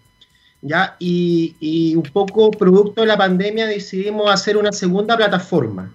¿ya? 0.60 0.94
Y, 1.00 1.56
y, 1.58 1.96
un 1.96 2.04
poco 2.04 2.52
producto 2.52 3.00
de 3.00 3.08
la 3.08 3.18
pandemia 3.18 3.66
decidimos 3.66 4.30
hacer 4.30 4.56
una 4.56 4.70
segunda 4.70 5.16
plataforma. 5.16 5.92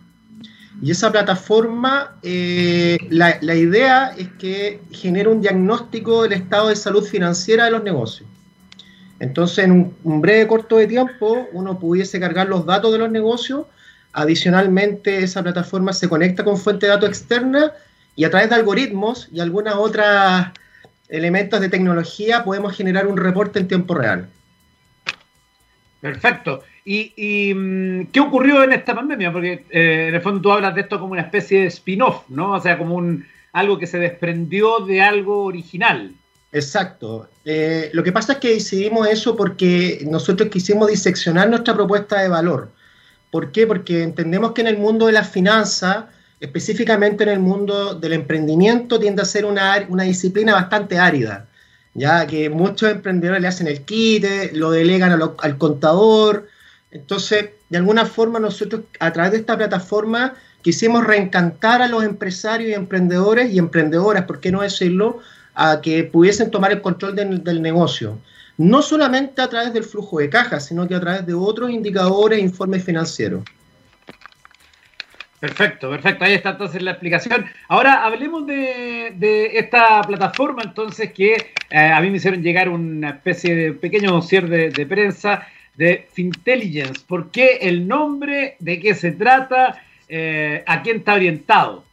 Y 0.81 0.91
esa 0.91 1.09
plataforma, 1.09 2.17
eh, 2.21 2.97
la, 3.09 3.37
la, 3.41 3.55
idea 3.55 4.13
es 4.17 4.27
que 4.39 4.81
genere 4.91 5.29
un 5.29 5.41
diagnóstico 5.41 6.23
del 6.23 6.33
estado 6.33 6.67
de 6.67 6.75
salud 6.75 7.03
financiera 7.03 7.65
de 7.65 7.71
los 7.71 7.83
negocios. 7.83 8.27
Entonces, 9.19 9.65
en 9.65 9.71
un, 9.71 9.95
un 10.03 10.21
breve 10.21 10.47
corto 10.47 10.75
de 10.75 10.87
tiempo, 10.87 11.47
uno 11.53 11.79
pudiese 11.79 12.19
cargar 12.19 12.49
los 12.49 12.65
datos 12.65 12.91
de 12.91 12.99
los 12.99 13.09
negocios. 13.09 13.65
Adicionalmente, 14.11 15.23
esa 15.23 15.41
plataforma 15.41 15.93
se 15.93 16.09
conecta 16.09 16.43
con 16.43 16.57
fuente 16.57 16.87
de 16.87 16.91
datos 16.91 17.09
externa 17.09 17.71
y 18.17 18.25
a 18.25 18.29
través 18.29 18.49
de 18.49 18.55
algoritmos 18.55 19.29
y 19.31 19.39
algunas 19.39 19.75
otras 19.75 20.51
elementos 21.07 21.61
de 21.61 21.69
tecnología 21.69 22.43
podemos 22.43 22.75
generar 22.75 23.07
un 23.07 23.15
reporte 23.15 23.59
en 23.59 23.69
tiempo 23.69 23.93
real. 23.93 24.27
Perfecto. 26.01 26.63
¿Y, 26.83 27.13
y 27.15 27.53
mm, 27.53 28.07
qué 28.07 28.19
ocurrió 28.19 28.63
en 28.63 28.73
esta 28.73 28.95
pandemia? 28.95 29.31
Porque 29.31 29.65
eh, 29.69 30.07
en 30.09 30.15
el 30.15 30.21
fondo 30.21 30.41
tú 30.41 30.51
hablas 30.51 30.73
de 30.73 30.81
esto 30.81 30.99
como 30.99 31.11
una 31.11 31.21
especie 31.21 31.61
de 31.61 31.67
spin-off, 31.67 32.23
¿no? 32.27 32.53
O 32.53 32.59
sea, 32.59 32.77
como 32.77 32.95
un 32.95 33.25
algo 33.53 33.77
que 33.77 33.87
se 33.87 33.99
desprendió 33.99 34.79
de 34.79 35.01
algo 35.01 35.43
original. 35.43 36.11
Exacto. 36.51 37.29
Eh, 37.45 37.91
lo 37.93 38.03
que 38.03 38.11
pasa 38.11 38.33
es 38.33 38.39
que 38.39 38.53
decidimos 38.53 39.07
eso 39.07 39.35
porque 39.35 40.03
nosotros 40.09 40.49
quisimos 40.49 40.89
diseccionar 40.89 41.49
nuestra 41.49 41.75
propuesta 41.75 42.19
de 42.21 42.29
valor. 42.29 42.71
¿Por 43.29 43.51
qué? 43.51 43.67
Porque 43.67 44.01
entendemos 44.01 44.53
que 44.53 44.61
en 44.61 44.67
el 44.67 44.77
mundo 44.77 45.05
de 45.05 45.11
las 45.11 45.29
finanzas, 45.29 46.05
específicamente 46.39 47.23
en 47.23 47.29
el 47.29 47.39
mundo 47.39 47.95
del 47.95 48.13
emprendimiento, 48.13 48.99
tiende 48.99 49.21
a 49.21 49.25
ser 49.25 49.45
una, 49.45 49.85
una 49.89 50.03
disciplina 50.03 50.53
bastante 50.53 50.99
árida 50.99 51.47
ya 51.97 52.27
que 52.27 52.49
muchos 52.51 52.91
emprendedores 52.91 53.41
le 53.41 53.47
hacen 53.47 53.67
el 53.67 53.81
quite, 53.81 54.51
lo 54.53 54.69
delegan 54.69 55.19
al 55.39 55.57
contador. 55.57 56.47
Entonces, 56.91 57.49
de 57.69 57.77
alguna 57.77 58.05
forma 58.05 58.39
nosotros 58.39 58.83
a 58.99 59.11
través 59.11 59.31
de 59.31 59.39
esta 59.39 59.57
plataforma 59.57 60.35
quisimos 60.61 61.03
reencantar 61.05 61.81
a 61.81 61.87
los 61.87 62.03
empresarios 62.03 62.69
y 62.69 62.73
emprendedores 62.75 63.51
y 63.51 63.57
emprendedoras, 63.57 64.25
¿por 64.25 64.39
qué 64.39 64.51
no 64.51 64.61
decirlo?, 64.61 65.19
a 65.55 65.81
que 65.81 66.03
pudiesen 66.03 66.51
tomar 66.51 66.71
el 66.71 66.81
control 66.83 67.15
del, 67.15 67.43
del 67.43 67.63
negocio. 67.63 68.19
No 68.57 68.83
solamente 68.83 69.41
a 69.41 69.49
través 69.49 69.73
del 69.73 69.83
flujo 69.83 70.19
de 70.19 70.29
caja, 70.29 70.59
sino 70.59 70.87
que 70.87 70.93
a 70.93 70.99
través 70.99 71.25
de 71.25 71.33
otros 71.33 71.71
indicadores 71.71 72.37
e 72.37 72.43
informes 72.43 72.83
financieros. 72.83 73.43
Perfecto, 75.39 75.89
perfecto. 75.91 76.25
Ahí 76.25 76.33
está 76.33 76.51
entonces 76.51 76.81
la 76.81 76.91
explicación. 76.91 77.45
Ahora 77.67 78.03
hablemos 78.03 78.47
de, 78.47 79.51
esta 79.53 80.01
plataforma 80.01 80.63
entonces 80.63 81.11
que 81.13 81.33
eh, 81.69 81.77
a 81.77 82.01
mí 82.01 82.09
me 82.09 82.17
hicieron 82.17 82.41
llegar 82.41 82.69
una 82.69 83.09
especie 83.09 83.55
de 83.55 83.73
pequeño 83.73 84.11
dossier 84.11 84.49
de, 84.49 84.71
de, 84.71 84.85
prensa 84.87 85.47
de 85.75 86.07
Fintelligence. 86.11 87.01
¿Por 87.07 87.29
qué 87.29 87.59
el 87.61 87.87
nombre? 87.87 88.55
¿De 88.59 88.79
qué 88.79 88.95
se 88.95 89.11
trata? 89.11 89.79
Eh, 90.09 90.63
¿A 90.65 90.81
quién 90.81 90.97
está 90.97 91.13
orientado? 91.13 91.83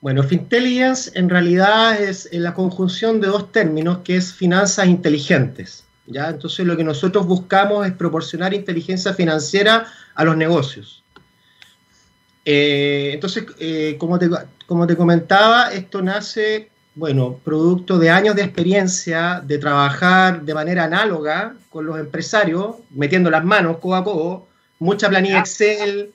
Bueno, 0.00 0.24
Fintelligence 0.24 1.10
en 1.14 1.28
realidad 1.28 2.00
es 2.00 2.28
la 2.32 2.54
conjunción 2.54 3.20
de 3.20 3.28
dos 3.28 3.52
términos 3.52 3.98
que 3.98 4.16
es 4.16 4.32
finanzas 4.32 4.86
inteligentes. 4.86 5.84
¿ya? 6.06 6.28
Entonces 6.28 6.66
lo 6.66 6.76
que 6.76 6.84
nosotros 6.84 7.26
buscamos 7.26 7.86
es 7.86 7.92
proporcionar 7.92 8.52
inteligencia 8.54 9.14
financiera 9.14 9.86
a 10.14 10.24
los 10.24 10.36
negocios. 10.36 11.04
Eh, 12.50 13.10
entonces, 13.12 13.44
eh, 13.58 13.96
como, 13.98 14.18
te, 14.18 14.30
como 14.64 14.86
te 14.86 14.96
comentaba, 14.96 15.70
esto 15.70 16.00
nace, 16.00 16.70
bueno, 16.94 17.38
producto 17.44 17.98
de 17.98 18.08
años 18.08 18.36
de 18.36 18.42
experiencia 18.42 19.42
de 19.46 19.58
trabajar 19.58 20.40
de 20.40 20.54
manera 20.54 20.84
análoga 20.84 21.54
con 21.68 21.84
los 21.84 22.00
empresarios, 22.00 22.76
metiendo 22.88 23.28
las 23.30 23.44
manos 23.44 23.76
codo 23.80 23.96
a 23.96 24.04
codo, 24.04 24.46
mucha 24.78 25.10
planilla 25.10 25.40
Excel, 25.40 26.10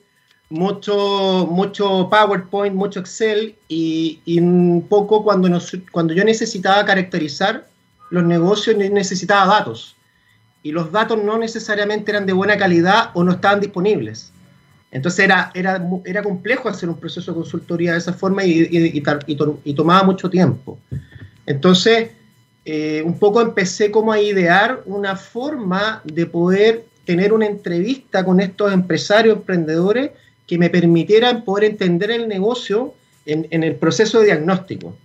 mucho, 0.50 1.46
mucho 1.48 2.08
PowerPoint, 2.10 2.74
mucho 2.74 2.98
Excel, 2.98 3.54
y, 3.68 4.20
y 4.24 4.40
un 4.40 4.88
poco 4.88 5.22
cuando, 5.22 5.48
nos, 5.48 5.70
cuando 5.92 6.14
yo 6.14 6.24
necesitaba 6.24 6.84
caracterizar 6.84 7.68
los 8.10 8.24
negocios, 8.24 8.76
necesitaba 8.76 9.46
datos. 9.46 9.94
Y 10.64 10.72
los 10.72 10.90
datos 10.90 11.22
no 11.22 11.38
necesariamente 11.38 12.10
eran 12.10 12.26
de 12.26 12.32
buena 12.32 12.56
calidad 12.56 13.10
o 13.14 13.22
no 13.22 13.30
estaban 13.30 13.60
disponibles. 13.60 14.33
Entonces 14.94 15.24
era, 15.24 15.50
era, 15.54 15.84
era 16.04 16.22
complejo 16.22 16.68
hacer 16.68 16.88
un 16.88 16.96
proceso 16.96 17.32
de 17.32 17.36
consultoría 17.38 17.92
de 17.92 17.98
esa 17.98 18.12
forma 18.12 18.44
y, 18.44 18.60
y, 18.70 19.02
y, 19.64 19.74
tomaba 19.74 20.04
mucho 20.04 20.30
tiempo. 20.30 20.78
Entonces, 21.46 22.10
eh, 22.64 23.02
un 23.04 23.18
poco 23.18 23.40
empecé 23.40 23.90
como 23.90 24.12
a 24.12 24.20
idear 24.20 24.82
una 24.86 25.16
forma 25.16 26.00
de 26.04 26.26
poder 26.26 26.84
tener 27.04 27.32
una 27.32 27.46
entrevista 27.46 28.24
con 28.24 28.38
estos 28.38 28.72
empresarios, 28.72 29.36
emprendedores, 29.36 30.12
que 30.46 30.58
me 30.58 30.70
permitieran 30.70 31.44
poder 31.44 31.64
entender 31.64 32.12
el 32.12 32.28
negocio 32.28 32.94
en, 33.26 33.48
en 33.50 33.64
el 33.64 33.74
proceso 33.74 34.20
de 34.20 34.26
diagnóstico. 34.26 34.96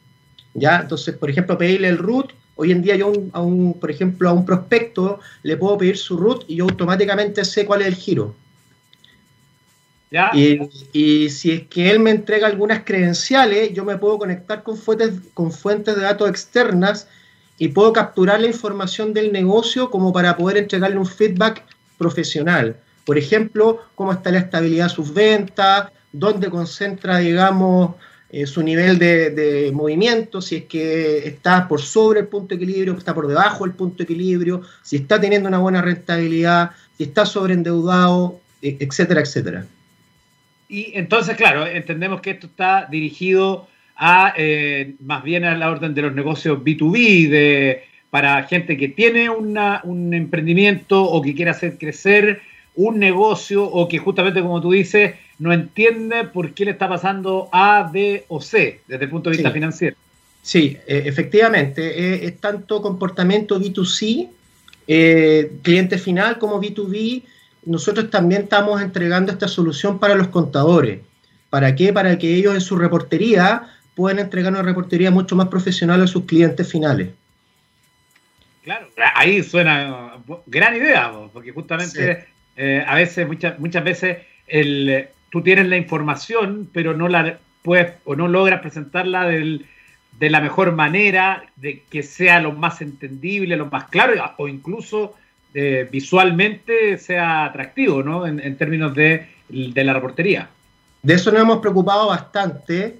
¿ya? 0.53 0.81
Entonces, 0.81 1.15
por 1.15 1.31
ejemplo, 1.31 1.57
pedirle 1.57 1.87
el 1.87 1.97
root. 1.97 2.31
Hoy 2.55 2.71
en 2.71 2.83
día 2.83 2.95
yo, 2.95 3.11
a 3.31 3.41
un, 3.41 3.73
por 3.73 3.89
ejemplo, 3.89 4.29
a 4.29 4.33
un 4.33 4.45
prospecto 4.45 5.19
le 5.41 5.57
puedo 5.57 5.79
pedir 5.79 5.97
su 5.97 6.15
root 6.15 6.43
y 6.47 6.57
yo 6.57 6.65
automáticamente 6.65 7.43
sé 7.43 7.65
cuál 7.65 7.81
es 7.81 7.87
el 7.87 7.95
giro. 7.95 8.35
Y, 10.33 11.29
si 11.29 11.51
es 11.51 11.67
que 11.67 11.91
él 11.91 11.99
me 11.99 12.11
entrega 12.11 12.47
algunas 12.47 12.83
credenciales, 12.83 13.73
yo 13.73 13.85
me 13.85 13.97
puedo 13.97 14.17
conectar 14.17 14.63
con 14.63 14.77
fuentes, 14.77 15.13
con 15.33 15.51
fuentes 15.51 15.95
de 15.95 16.01
datos 16.01 16.29
externas 16.29 17.07
y 17.57 17.67
puedo 17.69 17.93
capturar 17.93 18.39
la 18.39 18.47
información 18.47 19.13
del 19.13 19.31
negocio 19.31 19.91
como 19.91 20.11
para 20.11 20.35
poder 20.35 20.57
entregarle 20.57 20.97
un 20.97 21.05
feedback 21.05 21.63
profesional. 21.97 22.77
Por 23.05 23.17
ejemplo, 23.17 23.83
cómo 23.95 24.11
está 24.11 24.31
la 24.31 24.39
estabilidad 24.39 24.85
de 24.85 24.95
sus 24.95 25.13
ventas, 25.13 25.91
dónde 26.11 26.49
concentra, 26.49 27.17
digamos, 27.17 27.95
eh, 28.31 28.45
su 28.45 28.63
nivel 28.63 28.97
de, 28.97 29.31
de, 29.31 29.71
movimiento, 29.71 30.41
si 30.41 30.57
es 30.57 30.65
que 30.65 31.27
está 31.27 31.67
por 31.67 31.81
sobre 31.81 32.21
el 32.21 32.27
punto 32.27 32.49
de 32.49 32.63
equilibrio, 32.63 32.95
está 32.95 33.13
por 33.13 33.27
debajo 33.27 33.65
del 33.65 33.73
punto 33.73 33.97
de 33.97 34.03
equilibrio, 34.03 34.61
si 34.83 34.97
está 34.97 35.19
teniendo 35.19 35.49
una 35.49 35.57
buena 35.57 35.81
rentabilidad, 35.81 36.71
si 36.97 37.05
está 37.05 37.25
sobreendeudado, 37.25 38.39
etcétera, 38.61 39.21
etcétera. 39.21 39.65
Y 40.69 40.91
entonces, 40.93 41.35
claro, 41.35 41.67
entendemos 41.67 42.21
que 42.21 42.31
esto 42.31 42.47
está 42.47 42.87
dirigido 42.89 43.67
a 43.95 44.33
eh, 44.37 44.95
más 45.01 45.23
bien 45.23 45.43
a 45.43 45.57
la 45.57 45.69
orden 45.69 45.93
de 45.93 46.03
los 46.03 46.13
negocios 46.13 46.59
B2B, 46.59 47.27
de, 47.27 47.83
para 48.09 48.43
gente 48.43 48.77
que 48.77 48.87
tiene 48.87 49.29
una, 49.29 49.81
un 49.83 50.13
emprendimiento 50.13 51.03
o 51.03 51.21
que 51.21 51.35
quiere 51.35 51.51
hacer 51.51 51.77
crecer 51.77 52.41
un 52.75 52.99
negocio 52.99 53.65
o 53.65 53.87
que 53.87 53.97
justamente 53.97 54.41
como 54.41 54.61
tú 54.61 54.71
dices, 54.71 55.15
no 55.39 55.51
entiende 55.51 56.23
por 56.25 56.53
qué 56.53 56.65
le 56.65 56.71
está 56.71 56.87
pasando 56.87 57.49
A, 57.51 57.89
B 57.91 58.25
o 58.27 58.39
C 58.39 58.81
desde 58.87 59.05
el 59.05 59.09
punto 59.09 59.29
de 59.29 59.37
vista 59.37 59.49
sí. 59.49 59.53
financiero. 59.53 59.97
Sí, 60.41 60.77
eh, 60.87 61.03
efectivamente, 61.05 61.81
eh, 61.81 62.25
es 62.25 62.39
tanto 62.39 62.81
comportamiento 62.81 63.59
B2C, 63.59 64.29
eh, 64.87 65.51
cliente 65.61 65.97
final, 65.97 66.39
como 66.39 66.61
B2B 66.61 67.23
nosotros 67.65 68.09
también 68.09 68.43
estamos 68.43 68.81
entregando 68.81 69.31
esta 69.31 69.47
solución 69.47 69.99
para 69.99 70.15
los 70.15 70.27
contadores. 70.27 71.01
¿Para 71.49 71.75
qué? 71.75 71.91
Para 71.91 72.17
que 72.17 72.35
ellos 72.35 72.53
en 72.53 72.61
su 72.61 72.77
reportería 72.77 73.63
puedan 73.95 74.19
entregar 74.19 74.51
una 74.51 74.61
reportería 74.61 75.11
mucho 75.11 75.35
más 75.35 75.47
profesional 75.47 76.01
a 76.01 76.07
sus 76.07 76.25
clientes 76.25 76.71
finales. 76.71 77.09
Claro, 78.63 78.87
ahí 79.15 79.41
suena 79.41 80.13
gran 80.45 80.75
idea, 80.75 81.11
porque 81.33 81.51
justamente 81.51 82.15
sí. 82.15 82.27
eh, 82.57 82.83
a 82.85 82.95
veces, 82.95 83.27
muchas, 83.27 83.59
muchas 83.59 83.83
veces, 83.83 84.17
el, 84.47 85.07
tú 85.31 85.41
tienes 85.41 85.67
la 85.67 85.77
información, 85.77 86.69
pero 86.71 86.95
no 86.95 87.07
la 87.07 87.39
puedes 87.63 87.93
o 88.05 88.15
no 88.15 88.27
logras 88.27 88.61
presentarla 88.61 89.25
del, 89.25 89.65
de 90.19 90.29
la 90.29 90.41
mejor 90.41 90.73
manera, 90.73 91.45
de 91.55 91.83
que 91.89 92.03
sea 92.03 92.39
lo 92.39 92.51
más 92.51 92.81
entendible, 92.81 93.55
lo 93.55 93.67
más 93.67 93.85
claro, 93.85 94.13
o 94.37 94.47
incluso 94.47 95.15
eh, 95.53 95.87
visualmente 95.91 96.97
sea 96.97 97.45
atractivo, 97.45 98.03
¿no? 98.03 98.27
En, 98.27 98.39
en 98.39 98.55
términos 98.55 98.93
de, 98.93 99.27
de, 99.49 99.83
la 99.83 99.93
reportería. 99.93 100.49
De 101.01 101.15
eso 101.15 101.31
nos 101.31 101.41
hemos 101.41 101.57
preocupado 101.59 102.07
bastante, 102.07 102.97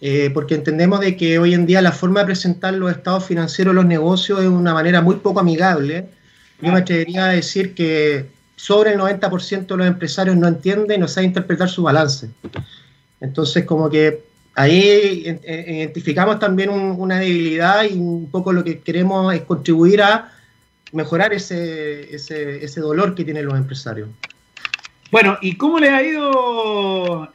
eh, 0.00 0.30
porque 0.32 0.54
entendemos 0.54 1.00
de 1.00 1.16
que 1.16 1.40
hoy 1.40 1.54
en 1.54 1.66
día 1.66 1.82
la 1.82 1.90
forma 1.90 2.20
de 2.20 2.26
presentar 2.26 2.74
los 2.74 2.92
estados 2.92 3.24
financieros 3.24 3.72
de 3.72 3.76
los 3.76 3.86
negocios 3.86 4.40
es 4.40 4.46
una 4.46 4.74
manera 4.74 5.02
muy 5.02 5.16
poco 5.16 5.40
amigable. 5.40 6.06
Yo 6.60 6.72
me 6.72 6.78
atrevería 6.78 7.26
a 7.26 7.32
decir 7.32 7.74
que 7.74 8.26
sobre 8.54 8.92
el 8.92 8.98
90% 9.00 9.66
de 9.66 9.76
los 9.76 9.86
empresarios 9.86 10.36
no 10.36 10.46
entienden 10.46 10.98
y 10.98 11.00
no 11.00 11.08
saben 11.08 11.30
interpretar 11.30 11.68
su 11.68 11.82
balance. 11.82 12.28
Entonces, 13.20 13.64
como 13.64 13.90
que 13.90 14.22
ahí 14.54 15.38
identificamos 15.66 16.38
también 16.38 16.70
un, 16.70 16.94
una 16.98 17.18
debilidad 17.18 17.84
y 17.84 17.94
un 17.94 18.30
poco 18.30 18.52
lo 18.52 18.62
que 18.62 18.80
queremos 18.80 19.34
es 19.34 19.42
contribuir 19.42 20.02
a 20.02 20.32
mejorar 20.92 21.32
ese, 21.32 22.14
ese, 22.14 22.64
ese 22.64 22.80
dolor 22.80 23.14
que 23.14 23.24
tienen 23.24 23.46
los 23.46 23.56
empresarios. 23.56 24.08
Bueno, 25.10 25.38
¿y 25.40 25.56
cómo 25.56 25.78
le 25.78 25.88
ha 25.88 26.02
ido 26.02 27.30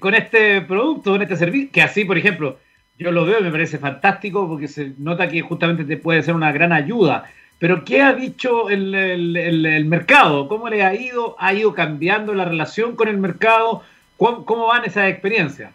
con 0.00 0.14
este 0.14 0.62
producto, 0.62 1.12
con 1.12 1.22
este 1.22 1.36
servicio? 1.36 1.70
Que 1.72 1.82
así, 1.82 2.04
por 2.04 2.18
ejemplo, 2.18 2.58
yo 2.98 3.12
lo 3.12 3.24
veo 3.24 3.38
y 3.38 3.44
me 3.44 3.52
parece 3.52 3.78
fantástico 3.78 4.48
porque 4.48 4.66
se 4.66 4.92
nota 4.98 5.28
que 5.28 5.40
justamente 5.40 5.84
te 5.84 5.96
puede 5.96 6.22
ser 6.22 6.34
una 6.34 6.50
gran 6.50 6.72
ayuda. 6.72 7.30
Pero 7.60 7.84
¿qué 7.84 8.02
ha 8.02 8.12
dicho 8.12 8.68
el, 8.68 8.94
el, 8.94 9.84
mercado? 9.84 10.48
¿Cómo 10.48 10.68
le 10.68 10.82
ha 10.82 10.94
ido? 10.94 11.36
¿Ha 11.38 11.54
ido 11.54 11.72
cambiando 11.72 12.34
la 12.34 12.44
relación 12.44 12.96
con 12.96 13.08
el 13.08 13.18
mercado? 13.18 13.82
¿Cómo, 14.16 14.44
cómo 14.44 14.66
van 14.66 14.84
esas 14.84 15.08
experiencias? 15.08 15.72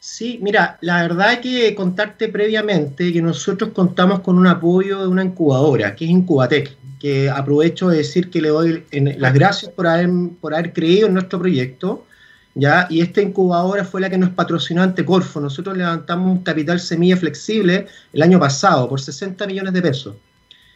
Sí, 0.00 0.38
mira, 0.40 0.78
la 0.80 1.02
verdad 1.02 1.40
que 1.40 1.74
contarte 1.74 2.28
previamente 2.28 3.12
que 3.12 3.20
nosotros 3.20 3.70
contamos 3.70 4.20
con 4.20 4.38
un 4.38 4.46
apoyo 4.46 5.00
de 5.00 5.08
una 5.08 5.24
incubadora, 5.24 5.96
que 5.96 6.04
es 6.04 6.10
Incubatec, 6.10 6.76
que 7.00 7.28
aprovecho 7.28 7.88
de 7.88 7.98
decir 7.98 8.30
que 8.30 8.40
le 8.40 8.48
doy 8.48 8.84
las 8.92 9.34
gracias 9.34 9.72
por 9.72 9.88
haber, 9.88 10.08
por 10.40 10.54
haber 10.54 10.72
creído 10.72 11.08
en 11.08 11.14
nuestro 11.14 11.40
proyecto, 11.40 12.06
¿ya? 12.54 12.86
Y 12.90 13.00
esta 13.00 13.22
incubadora 13.22 13.84
fue 13.84 14.00
la 14.00 14.08
que 14.08 14.18
nos 14.18 14.30
patrocinó 14.30 14.82
ante 14.82 15.04
Corfo. 15.04 15.40
Nosotros 15.40 15.76
levantamos 15.76 16.30
un 16.30 16.42
capital 16.44 16.78
semilla 16.78 17.16
flexible 17.16 17.86
el 18.12 18.22
año 18.22 18.38
pasado 18.38 18.88
por 18.88 19.00
60 19.00 19.46
millones 19.48 19.72
de 19.72 19.82
pesos, 19.82 20.16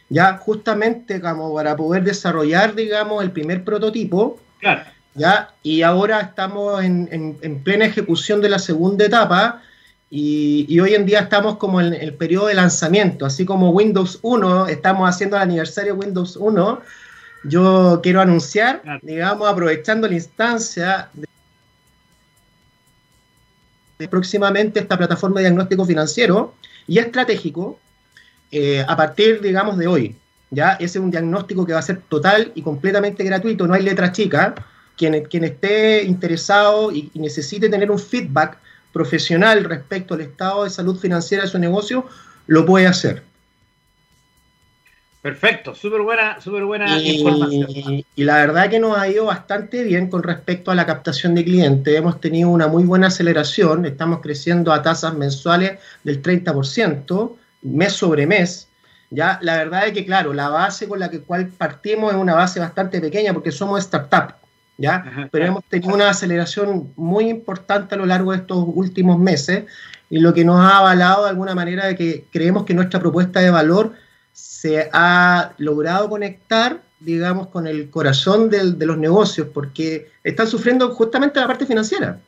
ya 0.09 0.37
justamente 0.37 1.21
como 1.21 1.53
para 1.53 1.77
poder 1.77 2.03
desarrollar, 2.03 2.75
digamos, 2.75 3.23
el 3.23 3.31
primer 3.31 3.63
prototipo. 3.63 4.37
Claro 4.59 4.83
¿ya? 5.15 5.53
Y 5.61 5.81
ahora 5.81 6.21
estamos 6.21 6.83
en, 6.83 7.61
plena 7.63 7.85
ejecución 7.85 8.41
de 8.41 8.49
la 8.49 8.59
segunda 8.59 9.05
etapa 9.05 9.61
y, 10.09 10.79
hoy 10.79 10.93
en 10.93 11.05
día 11.05 11.21
estamos 11.21 11.57
como 11.57 11.81
en 11.81 11.93
el 11.93 12.13
periodo 12.13 12.47
de 12.47 12.53
lanzamiento, 12.53 13.25
así 13.25 13.45
como 13.45 13.71
Windows 13.71 14.19
1, 14.21 14.67
estamos 14.67 15.09
haciendo 15.09 15.37
el 15.37 15.43
aniversario 15.43 15.93
de 15.93 15.99
Windows 15.99 16.37
1, 16.37 16.81
yo 17.45 17.99
quiero 18.01 18.21
anunciar, 18.21 18.81
digamos, 19.01 19.49
aprovechando 19.49 20.07
la 20.07 20.13
instancia 20.13 21.09
de, 21.13 21.27
próximamente 24.07 24.79
esta 24.81 24.97
plataforma 24.97 25.39
de 25.39 25.47
diagnóstico 25.47 25.85
financiero 25.85 26.53
y 26.87 26.99
estratégico 26.99 27.79
eh, 28.51 28.85
a 28.87 28.95
partir, 28.95 29.41
digamos, 29.41 29.77
de 29.77 29.87
hoy. 29.87 30.15
¿ya? 30.51 30.73
Ese 30.73 30.99
es 30.99 31.03
un 31.03 31.09
diagnóstico 31.09 31.65
que 31.65 31.73
va 31.73 31.79
a 31.79 31.83
ser 31.83 32.01
total 32.01 32.51
y 32.53 32.61
completamente 32.61 33.23
gratuito, 33.23 33.65
no 33.65 33.73
hay 33.73 33.81
letra 33.81 34.11
chica 34.11 34.53
quien, 34.97 35.43
esté 35.43 36.03
interesado 36.03 36.91
y, 36.91 37.11
necesite 37.15 37.69
tener 37.69 37.91
un 37.91 37.99
feedback 37.99 38.57
profesional 38.91 39.63
respecto 39.63 40.13
al 40.13 40.21
estado 40.21 40.63
de 40.63 40.69
salud 40.69 40.99
financiera 40.99 41.43
de 41.43 41.49
su 41.49 41.59
negocio, 41.59 42.05
lo 42.47 42.65
puede 42.65 42.87
hacer. 42.87 43.23
Perfecto, 45.21 45.73
súper 45.73 46.01
buena, 46.01 46.41
super 46.41 46.65
buena 46.65 47.01
información. 47.01 48.03
Y 48.13 48.23
la 48.25 48.35
verdad 48.35 48.69
que 48.69 48.77
nos 48.77 48.97
ha 48.97 49.07
ido 49.07 49.25
bastante 49.25 49.81
bien 49.83 50.09
con 50.09 50.21
respecto 50.21 50.69
a 50.69 50.75
la 50.75 50.85
captación 50.85 51.33
de 51.33 51.45
clientes. 51.45 51.95
Hemos 51.95 52.19
tenido 52.19 52.49
una 52.49 52.67
muy 52.67 52.83
buena 52.83 53.07
aceleración, 53.07 53.85
estamos 53.85 54.19
creciendo 54.19 54.73
a 54.73 54.81
tasas 54.81 55.15
mensuales 55.15 55.79
del 56.03 56.21
30%, 56.21 57.37
mes 57.61 57.93
sobre 57.93 58.27
mes. 58.27 58.67
Ya, 59.11 59.39
la 59.41 59.55
verdad 59.57 59.87
es 59.87 59.93
que, 59.93 60.05
claro, 60.05 60.33
la 60.33 60.49
base 60.49 60.89
con 60.89 60.99
la 60.99 61.09
que 61.09 61.21
cual 61.21 61.47
partimos 61.47 62.11
es 62.11 62.19
una 62.19 62.35
base 62.35 62.59
bastante 62.59 62.99
pequeña 62.99 63.31
porque 63.31 63.53
somos 63.53 63.79
startup. 63.79 64.42
¿Ya? 64.77 65.29
Pero 65.31 65.45
hemos 65.45 65.63
tenido 65.65 65.93
una 65.93 66.09
aceleración 66.09 66.91
muy 66.95 67.29
importante 67.29 67.95
a 67.95 67.97
lo 67.97 68.05
largo 68.05 68.31
de 68.31 68.37
estos 68.37 68.65
últimos 68.67 69.19
meses 69.19 69.65
y 70.09 70.19
lo 70.19 70.33
que 70.33 70.45
nos 70.45 70.59
ha 70.59 70.79
avalado 70.79 71.23
de 71.23 71.29
alguna 71.29 71.55
manera 71.55 71.87
de 71.87 71.95
que 71.95 72.25
creemos 72.31 72.65
que 72.65 72.73
nuestra 72.73 72.99
propuesta 72.99 73.39
de 73.39 73.49
valor 73.49 73.93
se 74.31 74.89
ha 74.91 75.53
logrado 75.57 76.09
conectar, 76.09 76.81
digamos, 76.99 77.47
con 77.47 77.67
el 77.67 77.89
corazón 77.89 78.49
de 78.49 78.85
los 78.85 78.97
negocios, 78.97 79.47
porque 79.53 80.09
están 80.23 80.47
sufriendo 80.47 80.89
justamente 80.93 81.39
la 81.39 81.47
parte 81.47 81.65
financiera. 81.65 82.19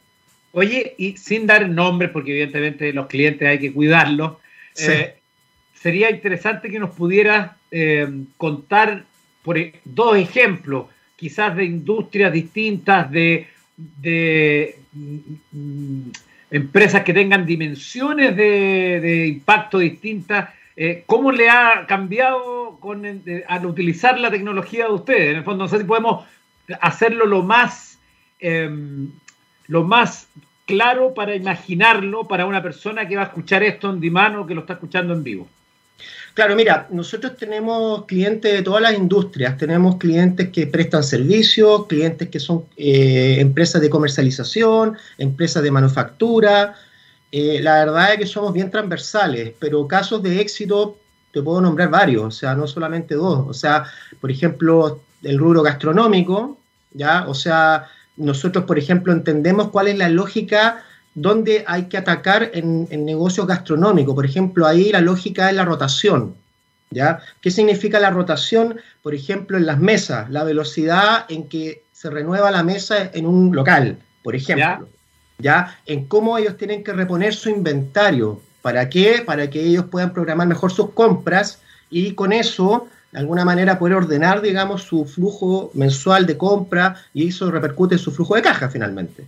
Oye, 0.52 0.96
y 0.98 1.18
sin 1.18 1.46
dar 1.48 1.68
nombres, 1.68 2.12
porque 2.12 2.32
evidentemente 2.32 2.94
los 2.94 3.08
clientes 3.08 3.46
hay 3.46 3.60
que 3.60 3.74
cuidarlos, 3.74 4.38
eh, 4.78 5.18
sería 5.74 6.10
interesante 6.10 6.70
que 6.70 6.80
nos 6.80 6.96
pudieras 6.96 7.52
eh, 7.72 8.08
contar 8.38 9.06
por 9.43 9.58
e, 9.58 9.82
dos 9.84 10.15
ejemplos 10.15 10.86
quizás 11.15 11.56
de 11.56 11.65
industrias 11.65 12.32
distintas, 12.32 13.10
de, 13.10 13.47
mm, 15.51 16.10
empresas 16.51 17.04
que 17.04 17.13
tengan 17.13 17.45
dimensiones 17.45 18.36
de, 18.36 19.28
impacto 19.28 19.80
distintas. 19.80 20.49
Eh, 20.75 21.04
¿Cómo 21.06 21.32
le 21.32 21.49
ha 21.49 21.86
cambiado 21.88 22.80
al 23.47 23.65
utilizar 23.65 24.19
la 24.19 24.30
tecnología 24.30 24.88
de 24.88 24.93
ustedes? 24.93 25.32
En 25.32 25.38
el 25.38 25.43
fondo, 25.43 25.63
no 25.63 25.69
sé 25.69 25.80
si 25.80 25.84
podemos 25.86 26.25
hacerlo 26.82 27.25
lo 27.25 27.43
más, 27.43 27.99
em, 28.39 29.10
lo 29.67 29.84
más 29.84 30.28
claro 30.65 31.13
para 31.13 31.36
imaginarlo 31.36 32.28
para 32.28 32.45
una 32.45 32.62
persona 32.62 33.08
que 33.08 33.15
va 33.15 33.23
a 33.23 33.25
escuchar 33.25 33.63
esto 33.63 33.89
en 33.89 33.99
dimano 33.99 34.45
que 34.45 34.56
lo 34.56 34.62
está 34.62 34.73
escuchando 34.73 35.13
en 35.13 35.23
vivo. 35.23 35.47
Claro, 36.36 36.54
mira, 36.58 36.86
nosotros 36.91 37.38
tenemos 37.38 38.04
clientes 38.08 38.52
de 38.52 38.62
todas 38.62 38.82
las 38.82 38.93
industrias, 38.93 39.58
tenemos 39.58 39.95
clientes 39.95 40.50
que 40.50 40.67
prestan 40.67 41.02
servicios, 41.02 41.88
clientes 41.88 42.28
que 42.28 42.41
son 42.41 42.65
eh, 42.76 43.38
empresas 43.39 43.82
de 43.82 43.89
comercialización, 43.89 44.98
empresas 45.17 45.63
de 45.63 45.71
manufactura. 45.71 46.76
Eh, 47.32 47.62
la 47.62 47.86
verdad 47.86 48.12
es 48.12 48.19
que 48.19 48.26
somos 48.28 48.52
bien 48.52 48.69
transversales, 48.69 49.54
pero 49.60 49.88
casos 49.88 50.21
de 50.24 50.41
éxito 50.41 50.98
te 51.32 51.41
puedo 51.41 51.62
nombrar 51.62 51.89
varios, 51.89 52.26
o 52.26 52.32
sea, 52.32 52.54
no 52.54 52.67
solamente 52.67 53.15
dos. 53.15 53.45
O 53.48 53.54
sea, 53.54 53.86
por 54.19 54.30
ejemplo, 54.30 55.00
el 55.24 55.39
rubro 55.39 55.63
gastronómico, 55.63 56.58
¿ya? 56.91 57.30
O 57.30 57.34
sea, 57.34 57.88
nosotros, 58.17 58.65
por 58.65 58.78
ejemplo, 58.78 59.13
entendemos 59.13 59.69
cuál 59.69 59.88
es 59.88 59.98
la 59.98 60.10
lógica 60.10 60.84
donde 61.15 61.63
hay 61.65 61.86
que 61.86 61.97
atacar 61.97 62.51
en, 62.54 62.88
negocios 63.06 63.47
gastronómicos. 63.47 64.13
Por 64.13 64.25
ejemplo, 64.25 64.67
ahí 64.67 64.91
la 64.91 65.01
lógica 65.01 65.49
es 65.49 65.56
la 65.56 65.65
rotación. 65.65 66.36
¿ya? 66.91 67.19
¿Qué 67.41 67.49
significa 67.49 67.99
la 67.99 68.12
rotación? 68.12 68.80
Por 69.01 69.15
ejemplo, 69.15 69.58
en 69.58 69.65
las 69.65 69.80
mesas, 69.80 70.30
la 70.30 70.43
velocidad 70.43 71.25
en 71.30 71.47
que 71.47 71.84
se 71.93 72.10
renueva 72.10 72.51
la 72.51 72.63
mesa 72.63 73.10
en 73.13 73.25
un 73.25 73.56
local, 73.56 73.97
por 74.23 74.36
ejemplo. 74.36 74.88
¿ya? 75.39 75.80
En 75.86 76.06
cómo 76.06 76.38
ellos 76.38 76.58
tienen 76.58 76.84
que 76.84 76.93
reponer 76.93 77.34
su 77.34 77.49
inventario. 77.49 78.41
¿Para 78.62 78.89
qué? 78.89 79.23
Para 79.25 79.49
que 79.49 79.62
ellos 79.62 79.86
puedan 79.86 80.12
programar 80.12 80.47
mejor 80.47 80.71
sus 80.71 80.91
compras 80.91 81.60
y 81.89 82.12
con 82.13 82.34
eso 82.34 82.88
de 83.12 83.19
alguna 83.19 83.45
manera 83.45 83.80
poder 83.80 83.95
ordenar, 83.95 84.41
digamos, 84.41 84.84
su 84.84 85.06
flujo 85.06 85.71
mensual 85.73 86.25
de 86.25 86.38
compra 86.38 86.97
y 87.13 87.30
eso 87.30 87.49
repercute 87.49 87.95
en 87.95 87.99
su 87.99 88.12
flujo 88.12 88.36
de 88.36 88.41
caja 88.41 88.67
finalmente. 88.67 89.25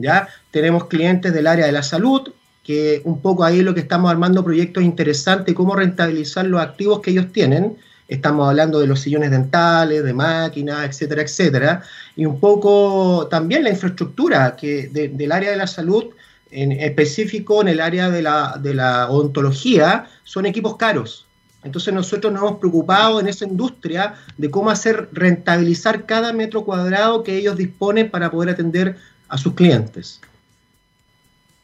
¿Ya? 0.00 0.28
Tenemos 0.50 0.86
clientes 0.86 1.32
del 1.32 1.46
área 1.46 1.66
de 1.66 1.72
la 1.72 1.82
salud, 1.82 2.32
que 2.64 3.02
un 3.04 3.20
poco 3.20 3.44
ahí 3.44 3.62
lo 3.62 3.74
que 3.74 3.80
estamos 3.80 4.10
armando 4.10 4.44
proyectos 4.44 4.82
interesantes, 4.84 5.54
cómo 5.54 5.74
rentabilizar 5.74 6.46
los 6.46 6.60
activos 6.60 7.00
que 7.00 7.10
ellos 7.10 7.32
tienen. 7.32 7.76
Estamos 8.08 8.48
hablando 8.48 8.80
de 8.80 8.86
los 8.86 9.00
sillones 9.00 9.30
dentales, 9.30 10.04
de 10.04 10.12
máquinas, 10.12 10.84
etcétera, 10.84 11.22
etcétera. 11.22 11.82
Y 12.16 12.26
un 12.26 12.40
poco 12.40 13.28
también 13.30 13.64
la 13.64 13.70
infraestructura 13.70 14.56
que 14.56 14.88
del 14.88 15.32
área 15.32 15.50
de 15.50 15.56
la 15.56 15.66
salud, 15.66 16.06
en 16.50 16.72
específico 16.72 17.62
en 17.62 17.68
el 17.68 17.80
área 17.80 18.10
de 18.10 18.22
la, 18.22 18.58
de 18.60 18.74
la 18.74 19.08
odontología, 19.08 20.08
son 20.24 20.46
equipos 20.46 20.76
caros. 20.76 21.26
Entonces 21.62 21.92
nosotros 21.92 22.32
nos 22.32 22.42
hemos 22.42 22.58
preocupado 22.58 23.20
en 23.20 23.28
esa 23.28 23.44
industria 23.44 24.14
de 24.38 24.50
cómo 24.50 24.70
hacer 24.70 25.08
rentabilizar 25.12 26.06
cada 26.06 26.32
metro 26.32 26.64
cuadrado 26.64 27.22
que 27.22 27.36
ellos 27.36 27.56
disponen 27.56 28.10
para 28.10 28.30
poder 28.30 28.50
atender 28.50 28.96
a 29.30 29.38
sus 29.38 29.54
clientes. 29.54 30.20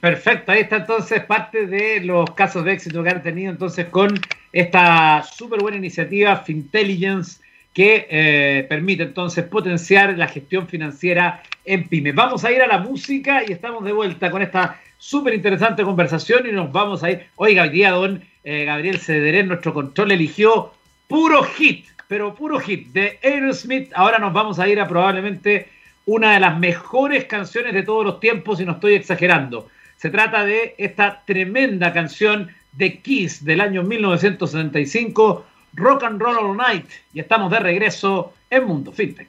Perfecto, 0.01 0.53
ahí 0.53 0.61
está 0.61 0.77
entonces 0.77 1.25
parte 1.25 1.67
de 1.67 2.01
los 2.01 2.31
casos 2.33 2.65
de 2.65 2.73
éxito 2.73 3.03
que 3.03 3.11
han 3.11 3.23
tenido 3.23 3.51
entonces 3.51 3.87
con 3.87 4.19
esta 4.53 5.23
súper 5.23 5.61
buena 5.61 5.77
iniciativa 5.77 6.37
Fintelligence 6.37 7.41
que 7.73 8.07
eh, 8.09 8.67
permite 8.69 9.03
entonces 9.03 9.45
potenciar 9.45 10.17
la 10.17 10.29
gestión 10.29 10.67
financiera 10.67 11.43
en 11.65 11.89
pymes. 11.89 12.15
Vamos 12.15 12.45
a 12.45 12.53
ir 12.53 12.63
a 12.63 12.67
la 12.67 12.79
música 12.79 13.43
y 13.47 13.53
estamos 13.53 13.85
de 13.85 13.93
vuelta 13.93 14.31
con 14.31 14.43
esta 14.43 14.81
súper 14.97 15.35
interesante 15.35 15.83
conversación 15.83 16.47
y 16.47 16.53
nos 16.53 16.73
vamos 16.73 17.03
a 17.03 17.11
ir. 17.11 17.27
Oiga, 17.37 17.65
hoy 17.65 17.69
día 17.71 17.91
don 17.91 18.23
eh, 18.45 18.65
Gabriel 18.65 18.99
Cederé, 18.99 19.43
nuestro 19.43 19.75
control, 19.75 20.13
eligió 20.13 20.73
puro 21.09 21.43
hit, 21.43 21.87
pero 22.09 22.35
puro 22.35 22.61
hit 22.61 22.93
de 22.93 23.19
Aerosmith. 23.23 23.91
Ahora 23.95 24.19
nos 24.19 24.33
vamos 24.33 24.59
a 24.59 24.69
ir 24.69 24.81
a 24.81 24.89
probablemente 24.89 25.69
una 26.07 26.35
de 26.35 26.41
las 26.41 26.59
mejores 26.59 27.25
canciones 27.25 27.75
de 27.75 27.83
todos 27.83 28.05
los 28.05 28.21
tiempos 28.21 28.61
y 28.61 28.65
no 28.65 28.73
estoy 28.73 28.95
exagerando. 28.95 29.69
Se 29.97 30.09
trata 30.09 30.45
de 30.45 30.75
esta 30.79 31.23
tremenda 31.27 31.93
canción 31.93 32.49
de 32.73 32.99
Kiss 33.01 33.45
del 33.45 33.61
año 33.61 33.83
1975, 33.83 35.45
Rock 35.75 36.05
and 36.05 36.21
Roll 36.21 36.39
All 36.39 36.57
Night, 36.57 36.87
y 37.13 37.21
estamos 37.21 37.51
de 37.51 37.59
regreso 37.59 38.35
en 38.49 38.65
Mundo 38.65 38.93
FinTech. 38.93 39.29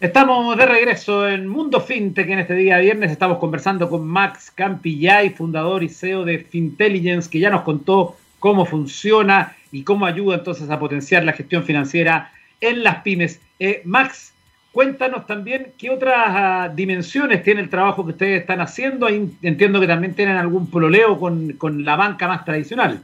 Estamos 0.00 0.56
de 0.56 0.66
regreso 0.66 1.28
en 1.28 1.46
Mundo 1.46 1.80
FinTech 1.80 2.28
en 2.28 2.38
este 2.40 2.54
día 2.54 2.78
viernes. 2.78 3.12
Estamos 3.12 3.38
conversando 3.38 3.88
con 3.88 4.04
Max 4.04 4.50
Campillay, 4.50 5.30
fundador 5.30 5.84
y 5.84 5.90
CEO 5.90 6.24
de 6.24 6.38
Fintelligence, 6.38 7.30
que 7.30 7.38
ya 7.38 7.50
nos 7.50 7.62
contó 7.62 8.16
cómo 8.40 8.64
funciona 8.64 9.54
y 9.70 9.84
cómo 9.84 10.06
ayuda 10.06 10.36
entonces 10.36 10.70
a 10.70 10.78
potenciar 10.78 11.22
la 11.22 11.34
gestión 11.34 11.62
financiera 11.62 12.32
en 12.60 12.82
las 12.82 13.02
pymes. 13.02 13.40
Eh, 13.58 13.82
Max, 13.84 14.32
cuéntanos 14.72 15.26
también 15.26 15.72
qué 15.78 15.90
otras 15.90 16.14
ah, 16.16 16.72
dimensiones 16.74 17.42
tiene 17.42 17.60
el 17.60 17.70
trabajo 17.70 18.04
que 18.04 18.12
ustedes 18.12 18.40
están 18.40 18.60
haciendo. 18.60 19.08
Entiendo 19.08 19.80
que 19.80 19.86
también 19.86 20.14
tienen 20.14 20.36
algún 20.36 20.70
proleo 20.70 21.18
con, 21.18 21.52
con 21.54 21.84
la 21.84 21.96
banca 21.96 22.28
más 22.28 22.44
tradicional. 22.44 23.02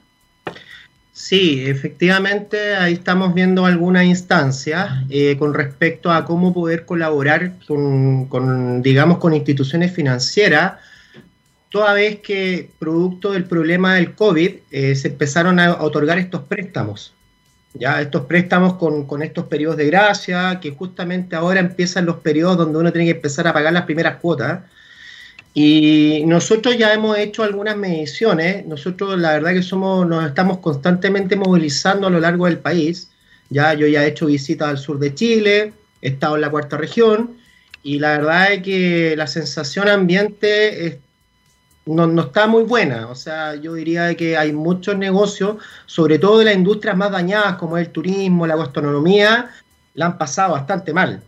Sí, 1.18 1.64
efectivamente, 1.66 2.76
ahí 2.76 2.92
estamos 2.92 3.32
viendo 3.32 3.64
algunas 3.64 4.04
instancias 4.04 4.90
eh, 5.08 5.38
con 5.38 5.54
respecto 5.54 6.12
a 6.12 6.26
cómo 6.26 6.52
poder 6.52 6.84
colaborar 6.84 7.54
con, 7.66 8.82
digamos, 8.82 9.16
con 9.16 9.32
instituciones 9.32 9.94
financieras, 9.94 10.74
toda 11.70 11.94
vez 11.94 12.20
que 12.20 12.68
producto 12.78 13.32
del 13.32 13.44
problema 13.44 13.94
del 13.94 14.14
COVID 14.14 14.56
eh, 14.70 14.94
se 14.94 15.08
empezaron 15.08 15.58
a 15.58 15.82
otorgar 15.82 16.18
estos 16.18 16.42
préstamos, 16.42 17.14
ya 17.78 18.00
estos 18.00 18.26
préstamos 18.26 18.74
con, 18.74 19.06
con 19.06 19.22
estos 19.22 19.46
periodos 19.46 19.76
de 19.76 19.86
gracia, 19.86 20.58
que 20.60 20.70
justamente 20.70 21.36
ahora 21.36 21.60
empiezan 21.60 22.06
los 22.06 22.16
periodos 22.16 22.56
donde 22.56 22.78
uno 22.78 22.92
tiene 22.92 23.06
que 23.06 23.16
empezar 23.16 23.46
a 23.48 23.52
pagar 23.52 23.72
las 23.72 23.84
primeras 23.84 24.16
cuotas. 24.16 24.60
Y 25.54 26.22
nosotros 26.26 26.76
ya 26.76 26.92
hemos 26.92 27.16
hecho 27.16 27.42
algunas 27.42 27.76
mediciones, 27.76 28.66
nosotros 28.66 29.18
la 29.18 29.32
verdad 29.32 29.54
que 29.54 29.62
somos, 29.62 30.06
nos 30.06 30.26
estamos 30.26 30.58
constantemente 30.58 31.34
movilizando 31.34 32.08
a 32.08 32.10
lo 32.10 32.20
largo 32.20 32.44
del 32.44 32.58
país, 32.58 33.10
ya 33.48 33.72
yo 33.72 33.86
ya 33.86 34.04
he 34.04 34.08
hecho 34.08 34.26
visitas 34.26 34.68
al 34.68 34.78
sur 34.78 34.98
de 34.98 35.14
Chile, 35.14 35.72
he 36.02 36.08
estado 36.08 36.34
en 36.34 36.42
la 36.42 36.50
cuarta 36.50 36.76
región, 36.76 37.38
y 37.82 38.00
la 38.00 38.18
verdad 38.18 38.52
es 38.52 38.62
que 38.62 39.14
la 39.16 39.26
sensación 39.26 39.88
ambiente 39.88 41.00
no, 41.86 42.06
no, 42.06 42.22
está 42.22 42.46
muy 42.46 42.64
buena, 42.64 43.08
o 43.08 43.14
sea, 43.14 43.54
yo 43.54 43.74
diría 43.74 44.14
que 44.14 44.36
hay 44.36 44.52
muchos 44.52 44.96
negocios, 44.96 45.56
sobre 45.86 46.18
todo 46.18 46.40
de 46.40 46.46
las 46.46 46.54
industrias 46.54 46.96
más 46.96 47.10
dañadas 47.10 47.56
como 47.56 47.78
el 47.78 47.90
turismo, 47.90 48.46
la 48.46 48.56
gastronomía, 48.56 49.50
la 49.94 50.06
han 50.06 50.18
pasado 50.18 50.52
bastante 50.52 50.92
mal. 50.92 51.22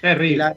Terrible. 0.00 0.56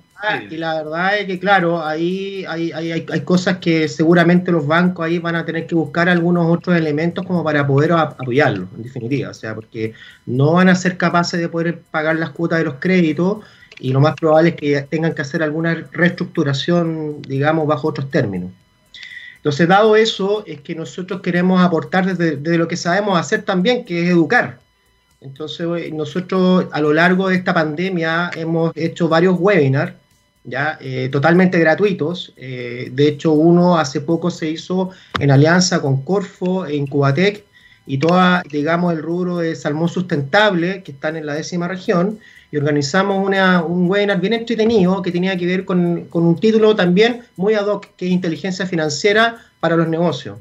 Y 0.50 0.58
la 0.58 0.76
verdad 0.76 1.18
es 1.18 1.26
que, 1.26 1.40
claro, 1.40 1.84
ahí 1.84 2.46
hay, 2.48 2.72
hay, 2.72 2.92
hay, 2.92 3.22
cosas 3.22 3.58
que 3.58 3.88
seguramente 3.88 4.52
los 4.52 4.68
bancos 4.68 5.06
ahí 5.06 5.18
van 5.18 5.36
a 5.36 5.46
tener 5.46 5.66
que 5.66 5.74
buscar 5.74 6.10
algunos 6.10 6.46
otros 6.48 6.76
elementos 6.76 7.26
como 7.26 7.44
para 7.44 7.66
poder 7.66 7.92
apoyarlos, 7.94 8.70
en 8.76 8.84
definitiva. 8.84 9.32
O 9.32 9.34
sea, 9.34 9.56
porque 9.56 9.94
no 10.28 10.54
van 10.54 10.70
a 10.70 10.76
ser 10.76 10.96
capaces 10.96 11.40
de 11.40 11.50
poder 11.50 11.80
pagar 11.80 12.18
las 12.18 12.30
cuotas 12.30 12.60
de 12.60 12.66
los 12.66 12.76
créditos 12.76 13.40
y 13.80 13.92
lo 13.94 14.00
más 14.00 14.16
probable 14.16 14.50
es 14.50 14.56
que 14.56 14.82
tengan 14.84 15.16
que 15.16 15.24
hacer 15.24 15.42
alguna 15.42 15.88
reestructuración, 15.92 17.24
digamos, 17.24 17.66
bajo 17.66 17.88
otros 17.88 18.12
términos. 18.12 18.52
Entonces, 19.42 19.68
dado 19.68 19.96
eso, 19.96 20.44
es 20.46 20.62
que 20.62 20.76
nosotros 20.76 21.22
queremos 21.22 21.60
aportar 21.64 22.16
desde, 22.16 22.58
lo 22.60 22.68
que 22.68 22.78
sabemos 22.78 23.20
hacer 23.20 23.42
también, 23.42 23.84
que 23.86 24.04
es 24.04 24.10
educar. 24.10 24.60
Entonces, 25.20 25.92
nosotros 25.92 26.68
a 26.72 26.80
lo 26.80 26.94
largo 26.94 27.28
de 27.28 27.38
esta 27.38 27.52
pandemia 27.52 28.30
hemos 28.36 28.72
hecho 28.76 29.10
varios 29.10 29.40
webinars 29.40 29.94
ya 30.44 30.78
eh, 30.80 31.10
totalmente 31.12 31.58
gratuitos. 31.60 32.34
Eh, 32.38 32.90
de 32.92 33.08
hecho, 33.08 33.34
uno 33.34 33.78
hace 33.78 34.02
poco 34.02 34.30
se 34.30 34.50
hizo 34.50 34.92
en 35.20 35.32
alianza 35.32 35.82
con 35.82 36.04
Corfo 36.04 36.68
e 36.68 36.76
Incubatec 36.76 37.44
y 37.88 37.98
toda, 37.98 38.44
digamos, 38.50 38.94
el 38.94 39.02
rubro 39.02 39.38
de 39.38 39.56
salmón 39.56 39.90
sustentable 39.90 40.84
que 40.84 40.92
están 40.92 41.18
en 41.18 41.26
la 41.26 41.34
décima 41.34 41.68
región. 41.68 42.20
Y 42.52 42.58
organizamos 42.58 43.18
un 43.66 43.90
webinar 43.90 44.20
bien 44.20 44.34
entretenido 44.34 45.02
que 45.02 45.12
tenía 45.12 45.38
que 45.38 45.46
ver 45.46 45.64
con, 45.64 46.06
con 46.10 46.24
un 46.24 46.38
título 46.38 46.76
también 46.76 47.22
muy 47.38 47.54
ad 47.54 47.68
hoc, 47.68 47.88
que 47.96 48.06
es 48.06 48.12
inteligencia 48.12 48.66
financiera 48.66 49.38
para 49.60 49.78
los 49.78 49.88
negocios. 49.88 50.38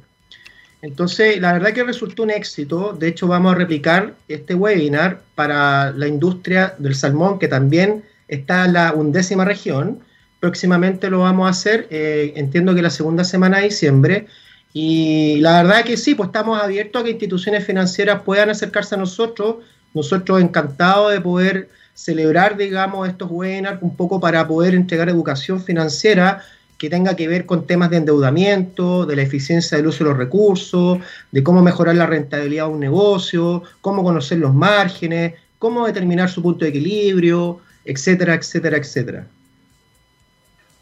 Entonces, 0.82 1.40
la 1.40 1.52
verdad 1.52 1.72
que 1.72 1.84
resultó 1.84 2.22
un 2.22 2.30
éxito. 2.30 2.94
De 2.98 3.08
hecho, 3.08 3.26
vamos 3.28 3.52
a 3.52 3.54
replicar 3.54 4.14
este 4.28 4.54
webinar 4.54 5.20
para 5.34 5.92
la 5.92 6.08
industria 6.08 6.74
del 6.78 6.94
salmón, 6.94 7.38
que 7.38 7.48
también 7.48 8.02
está 8.28 8.66
la 8.66 8.94
undécima 8.94 9.44
región. 9.44 10.00
Próximamente 10.40 11.10
lo 11.10 11.20
vamos 11.20 11.46
a 11.46 11.50
hacer, 11.50 11.86
eh, 11.90 12.32
entiendo 12.36 12.74
que 12.74 12.80
la 12.80 12.90
segunda 12.90 13.24
semana 13.24 13.58
de 13.58 13.64
diciembre. 13.64 14.26
Y 14.72 15.38
la 15.40 15.62
verdad 15.62 15.84
que 15.84 15.96
sí, 15.96 16.14
pues 16.14 16.28
estamos 16.28 16.62
abiertos 16.62 17.02
a 17.02 17.04
que 17.04 17.10
instituciones 17.10 17.64
financieras 17.64 18.22
puedan 18.22 18.48
acercarse 18.48 18.94
a 18.94 18.98
nosotros. 18.98 19.56
Nosotros 19.92 20.40
encantados 20.40 21.12
de 21.12 21.20
poder 21.20 21.68
celebrar, 22.02 22.56
digamos, 22.56 23.08
estos 23.08 23.30
webinars 23.30 23.82
un 23.82 23.94
poco 23.94 24.20
para 24.20 24.48
poder 24.48 24.74
entregar 24.74 25.10
educación 25.10 25.62
financiera 25.62 26.42
que 26.78 26.88
tenga 26.88 27.14
que 27.14 27.28
ver 27.28 27.44
con 27.44 27.66
temas 27.66 27.90
de 27.90 27.98
endeudamiento, 27.98 29.04
de 29.04 29.16
la 29.16 29.22
eficiencia 29.22 29.76
del 29.76 29.88
uso 29.88 30.02
de 30.02 30.10
los 30.10 30.18
recursos, 30.18 30.98
de 31.30 31.42
cómo 31.42 31.60
mejorar 31.62 31.96
la 31.96 32.06
rentabilidad 32.06 32.64
de 32.64 32.72
un 32.72 32.80
negocio, 32.80 33.64
cómo 33.82 34.02
conocer 34.02 34.38
los 34.38 34.54
márgenes, 34.54 35.34
cómo 35.58 35.86
determinar 35.86 36.30
su 36.30 36.40
punto 36.40 36.64
de 36.64 36.70
equilibrio, 36.70 37.60
etcétera, 37.84 38.32
etcétera, 38.34 38.78
etcétera. 38.78 39.26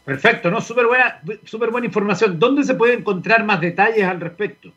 Perfecto, 0.05 0.49
¿no? 0.49 0.61
Súper 0.61 0.87
buena, 0.87 1.19
super 1.43 1.69
buena 1.69 1.87
información. 1.87 2.39
¿Dónde 2.39 2.63
se 2.63 2.75
puede 2.75 2.93
encontrar 2.93 3.43
más 3.43 3.59
detalles 3.59 4.05
al 4.05 4.21
respecto? 4.21 4.71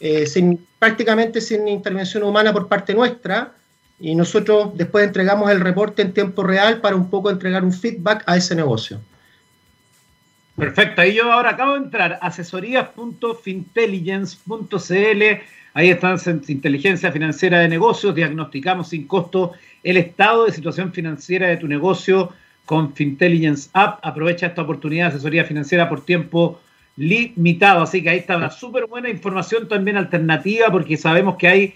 eh, 0.00 0.26
sin, 0.26 0.66
prácticamente 0.80 1.40
sin 1.40 1.68
intervención 1.68 2.24
humana 2.24 2.52
por 2.52 2.66
parte 2.66 2.92
nuestra, 2.92 3.52
y 4.00 4.14
nosotros 4.14 4.76
después 4.76 5.06
entregamos 5.06 5.50
el 5.50 5.60
reporte 5.60 6.02
en 6.02 6.12
tiempo 6.12 6.42
real 6.42 6.80
para 6.80 6.96
un 6.96 7.08
poco 7.10 7.30
entregar 7.30 7.62
un 7.62 7.72
feedback 7.72 8.24
a 8.26 8.36
ese 8.36 8.56
negocio. 8.56 8.98
Perfecto, 10.56 11.02
ahí 11.02 11.14
yo 11.14 11.30
ahora 11.30 11.50
acabo 11.50 11.74
de 11.74 11.84
entrar, 11.84 12.18
asesorías.fintelligence.cl, 12.22 15.22
ahí 15.74 15.90
están 15.90 16.18
inteligencia 16.48 17.12
financiera 17.12 17.60
de 17.60 17.68
negocios, 17.68 18.14
diagnosticamos 18.14 18.88
sin 18.88 19.06
costo 19.06 19.52
el 19.82 19.98
estado 19.98 20.46
de 20.46 20.52
situación 20.52 20.92
financiera 20.92 21.48
de 21.48 21.58
tu 21.58 21.68
negocio 21.68 22.32
con 22.64 22.94
Fintelligence 22.94 23.68
App. 23.74 24.00
Aprovecha 24.02 24.46
esta 24.46 24.62
oportunidad 24.62 25.06
de 25.06 25.16
asesoría 25.16 25.44
financiera 25.44 25.88
por 25.88 26.04
tiempo 26.04 26.60
limitado. 26.96 27.82
Así 27.82 28.02
que 28.02 28.10
ahí 28.10 28.18
está 28.18 28.36
una 28.36 28.50
súper 28.50 28.86
buena 28.86 29.08
información 29.08 29.68
también 29.68 29.96
alternativa 29.96 30.70
porque 30.70 30.96
sabemos 30.96 31.36
que 31.36 31.48
hay 31.48 31.74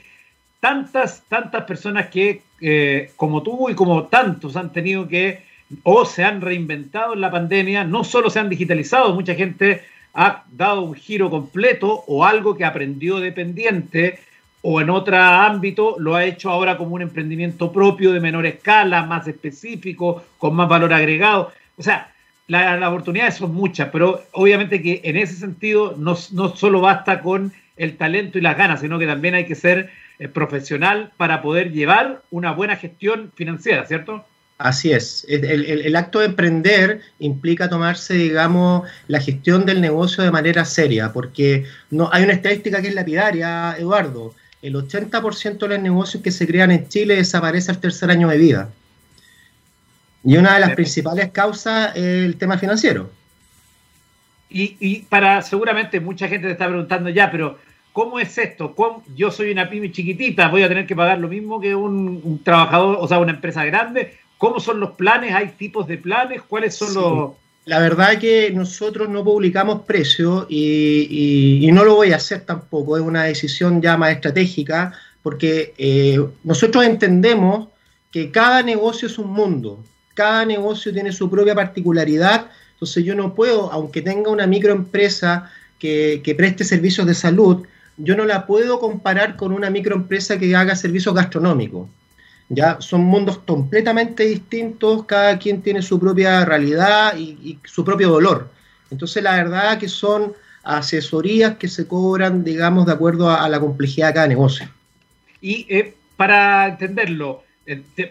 tantas, 0.61 1.23
tantas 1.29 1.65
personas 1.65 2.09
que, 2.09 2.43
eh, 2.61 3.11
como 3.17 3.43
tú 3.43 3.69
y 3.69 3.75
como 3.75 4.05
tantos, 4.05 4.57
han 4.57 4.73
tenido 4.73 5.07
que 5.07 5.43
o 5.83 6.05
se 6.05 6.25
han 6.25 6.41
reinventado 6.41 7.15
en 7.15 7.21
la 7.21 7.31
pandemia, 7.31 7.85
no 7.85 8.05
solo 8.05 8.31
se 8.31 8.39
han 8.39 8.49
digitalizado, 8.49 9.15
mucha 9.15 9.35
gente 9.35 9.83
ha 10.15 10.45
dado 10.53 10.83
un 10.83 10.95
giro 10.95 11.29
completo 11.29 12.05
o 12.07 12.25
algo 12.25 12.57
que 12.57 12.65
aprendió 12.65 13.19
dependiente 13.19 14.21
o 14.63 14.81
en 14.81 14.89
otro 14.89 15.19
ámbito 15.19 15.97
lo 15.99 16.15
ha 16.15 16.25
hecho 16.25 16.51
ahora 16.51 16.79
como 16.79 16.95
un 16.95 17.03
emprendimiento 17.03 17.71
propio 17.71 18.13
de 18.13 18.21
menor 18.21 18.47
escala, 18.47 19.03
más 19.03 19.29
específico, 19.29 20.25
con 20.39 20.55
más 20.55 20.69
valor 20.69 20.95
agregado. 20.95 21.53
O 21.77 21.83
sea, 21.83 22.14
las 22.47 22.89
oportunidades 22.89 23.37
son 23.37 23.55
muchas, 23.55 23.89
pero 23.91 24.23
obviamente 24.33 24.83
que 24.83 25.01
en 25.05 25.17
ese 25.17 25.35
sentido 25.35 25.95
no, 25.99 26.17
no, 26.33 26.55
solo 26.57 26.81
basta 26.81 27.21
con 27.21 27.53
el 27.77 27.97
talento 27.97 28.39
y 28.39 28.43
las 28.43 28.57
ganas, 28.57 28.81
sino 28.81 28.99
que 28.99 29.07
también 29.07 29.35
hay 29.35 29.47
que 29.47 29.55
ser 29.55 29.91
eh, 30.19 30.29
profesional 30.29 31.13
para 31.17 31.43
poder 31.43 31.73
llevar 31.73 32.23
una 32.31 32.53
buena 32.53 32.77
gestión 32.77 33.33
financiera, 33.35 33.87
¿cierto? 33.87 34.25
Así 34.59 34.93
es. 34.93 35.27
El, 35.29 35.45
el, 35.45 35.97
acto 35.97 36.21
de 36.21 36.27
emprender 36.27 37.01
implica 37.19 37.69
tomarse, 37.69 38.15
digamos, 38.15 38.89
la 39.09 39.21
gestión 39.21 39.67
del 39.67 39.81
negocio 39.81 40.23
de 40.23 40.31
manera 40.31 40.65
seria, 40.65 41.13
porque 41.13 41.65
no 41.91 42.09
hay 42.13 42.23
una 42.23 42.35
estadística 42.35 42.81
que 42.81 42.89
es 42.89 42.95
lapidaria, 42.95 43.75
Eduardo 43.77 44.33
el 44.65 44.75
80% 44.77 45.59
de 45.59 45.69
los 45.69 45.79
negocios 45.79 46.23
que 46.23 46.31
se 46.31 46.47
crean 46.47 46.71
en 46.71 46.89
Chile 46.89 47.17
desaparece 47.17 47.71
al 47.71 47.81
tercer 47.81 48.11
año 48.11 48.29
de 48.29 48.39
vida. 48.39 48.71
Y 50.25 50.37
una 50.37 50.55
de 50.55 50.61
las 50.61 50.75
principales 50.75 51.31
causas 51.31 51.95
es 51.95 52.03
el 52.03 52.37
tema 52.37 52.57
financiero. 52.57 53.11
Y, 54.49 55.01
para 55.09 55.43
seguramente 55.43 55.99
mucha 55.99 56.29
gente 56.29 56.47
te 56.47 56.53
está 56.53 56.69
preguntando 56.69 57.11
ya, 57.11 57.31
pero 57.31 57.59
¿cómo 57.93 58.21
es 58.21 58.39
esto? 58.39 58.75
Yo 59.17 59.33
soy 59.33 59.51
una 59.51 59.69
pyme 59.69 59.91
chiquitita, 59.91 60.49
voy 60.49 60.63
a 60.63 60.69
tener 60.69 60.87
que 60.87 60.95
pagar 60.95 61.19
lo 61.19 61.27
mismo 61.29 61.61
que 61.61 61.75
un, 61.75 62.41
trabajador, 62.45 62.99
o 63.01 63.09
sea, 63.09 63.19
una 63.19 63.33
empresa 63.33 63.65
grande. 63.65 64.17
¿Cómo 64.39 64.61
son 64.61 64.79
los 64.79 64.93
planes? 64.93 65.35
¿Hay 65.35 65.49
tipos 65.59 65.89
de 65.89 65.99
planes? 65.99 66.41
¿Cuáles 66.43 66.77
son 66.77 66.95
los...? 66.95 67.33
La 67.65 67.81
verdad 67.81 68.13
es 68.13 68.19
que 68.19 68.51
nosotros 68.53 69.09
no 69.09 69.25
publicamos 69.25 69.83
precios 69.83 70.47
y, 70.49 71.69
no 71.73 71.85
lo 71.85 71.97
voy 71.97 72.13
a 72.13 72.17
hacer 72.17 72.43
tampoco, 72.43 72.97
es 72.97 73.03
una 73.03 73.25
decisión 73.25 73.83
ya 73.83 73.97
más 73.97 74.13
estratégica, 74.13 74.93
porque 75.23 75.75
eh, 75.79 76.25
nosotros 76.45 76.85
entendemos 76.85 77.69
que 78.13 78.31
cada 78.31 78.63
negocio 78.63 79.09
es 79.09 79.19
un 79.19 79.31
mundo. 79.31 79.83
Cada 80.15 80.45
negocio 80.45 80.93
tiene 80.93 81.13
su 81.13 81.29
propia 81.29 81.55
particularidad, 81.55 82.51
entonces 82.73 83.05
yo 83.05 83.15
no 83.15 83.35
puedo, 83.35 83.71
aunque 83.73 84.03
tenga 84.03 84.31
una 84.31 84.47
microempresa 84.47 85.51
que, 85.79 86.35
preste 86.37 86.65
servicios 86.65 87.07
de 87.07 87.15
salud, 87.15 87.67
yo 87.97 88.17
no 88.17 88.25
la 88.25 88.47
puedo 88.47 88.81
comparar 88.81 89.37
con 89.37 89.53
una 89.53 89.71
microempresa 89.71 90.39
que 90.39 90.55
haga 90.57 90.75
servicios 90.75 91.15
gastronómicos. 91.15 91.89
Ya 92.49 92.81
son 92.81 93.03
mundos 93.03 93.39
completamente 93.39 94.25
distintos, 94.25 95.05
cada 95.05 95.39
quien 95.39 95.63
tiene 95.63 95.83
su 95.83 95.99
propia 95.99 96.45
realidad 96.45 97.17
y, 97.17 97.59
su 97.65 97.85
propio 97.85 98.11
dolor. 98.11 98.51
Entonces, 98.91 99.23
la 99.23 99.37
verdad 99.37 99.79
que 99.79 99.89
son 99.89 100.33
asesorías 100.63 101.57
que 101.57 101.69
se 101.69 101.87
cobran, 101.87 102.45
digamos, 102.45 102.87
de 102.87 102.93
acuerdo 102.93 103.31
a, 103.31 103.49
la 103.49 103.61
complejidad 103.61 104.09
de 104.09 104.15
cada 104.15 104.29
negocio. 104.29 104.69
Y 105.41 105.67
eh, 105.69 105.95
para 106.17 106.69
entenderlo, 106.69 107.44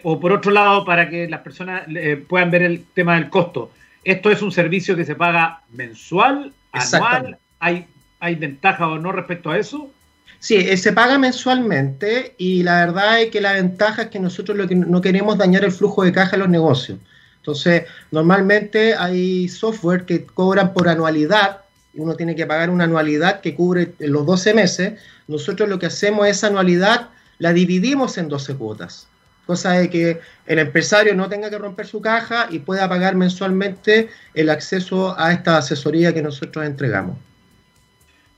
o 0.02 0.20
por 0.20 0.32
otro 0.32 0.50
lado, 0.50 0.84
para 0.84 1.08
que 1.08 1.28
las 1.28 1.40
personas 1.40 1.84
eh, 1.88 2.22
puedan 2.28 2.50
ver 2.50 2.62
el 2.62 2.84
tema 2.94 3.14
del 3.14 3.28
costo, 3.28 3.70
¿esto 4.02 4.30
es 4.30 4.42
un 4.42 4.52
servicio 4.52 4.96
que 4.96 5.04
se 5.04 5.14
paga 5.14 5.62
mensual, 5.72 6.52
anual? 6.72 7.38
¿Hay, 7.60 7.86
¿Hay 8.20 8.34
ventaja 8.34 8.88
o 8.88 8.98
no 8.98 9.12
respecto 9.12 9.50
a 9.50 9.58
eso? 9.58 9.90
Sí, 10.38 10.56
eh, 10.56 10.76
se 10.76 10.92
paga 10.92 11.18
mensualmente 11.18 12.34
y 12.36 12.62
la 12.62 12.84
verdad 12.84 13.22
es 13.22 13.30
que 13.30 13.40
la 13.40 13.52
ventaja 13.52 14.02
es 14.02 14.08
que 14.08 14.20
nosotros 14.20 14.58
lo 14.58 14.68
que 14.68 14.74
no 14.74 15.00
queremos 15.00 15.38
dañar 15.38 15.64
el 15.64 15.72
flujo 15.72 16.04
de 16.04 16.12
caja 16.12 16.32
de 16.32 16.38
los 16.38 16.48
negocios. 16.48 16.98
Entonces, 17.38 17.84
normalmente 18.10 18.94
hay 18.94 19.48
software 19.48 20.04
que 20.04 20.24
cobran 20.24 20.72
por 20.74 20.88
anualidad, 20.88 21.58
uno 21.94 22.14
tiene 22.14 22.34
que 22.34 22.46
pagar 22.46 22.70
una 22.70 22.84
anualidad 22.84 23.40
que 23.40 23.54
cubre 23.54 23.94
los 23.98 24.26
12 24.26 24.54
meses. 24.54 25.00
Nosotros 25.28 25.68
lo 25.68 25.78
que 25.78 25.86
hacemos 25.86 26.26
es 26.26 26.38
esa 26.38 26.48
anualidad, 26.48 27.08
la 27.38 27.52
dividimos 27.52 28.18
en 28.18 28.28
12 28.28 28.56
cuotas, 28.56 29.08
cosa 29.46 29.72
de 29.72 29.90
que 29.90 30.20
el 30.46 30.58
empresario 30.58 31.14
no 31.14 31.28
tenga 31.28 31.50
que 31.50 31.58
romper 31.58 31.86
su 31.86 32.00
caja 32.00 32.46
y 32.50 32.58
pueda 32.58 32.88
pagar 32.88 33.14
mensualmente 33.14 34.08
el 34.34 34.50
acceso 34.50 35.18
a 35.18 35.32
esta 35.32 35.58
asesoría 35.58 36.12
que 36.12 36.22
nosotros 36.22 36.64
entregamos. 36.64 37.16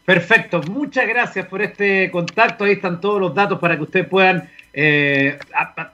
Perfecto, 0.05 0.63
muchas 0.63 1.09
gracias 1.09 1.47
por 1.47 1.63
este 1.63 2.11
contacto. 2.13 2.65
Ahí 2.65 2.73
están 2.73 3.01
todos 3.01 3.21
los 3.21 3.35
datos 3.35 3.59
para 3.59 3.77
que 3.77 3.83
ustedes 3.83 4.07
puedan 4.07 4.49
eh, 4.73 5.37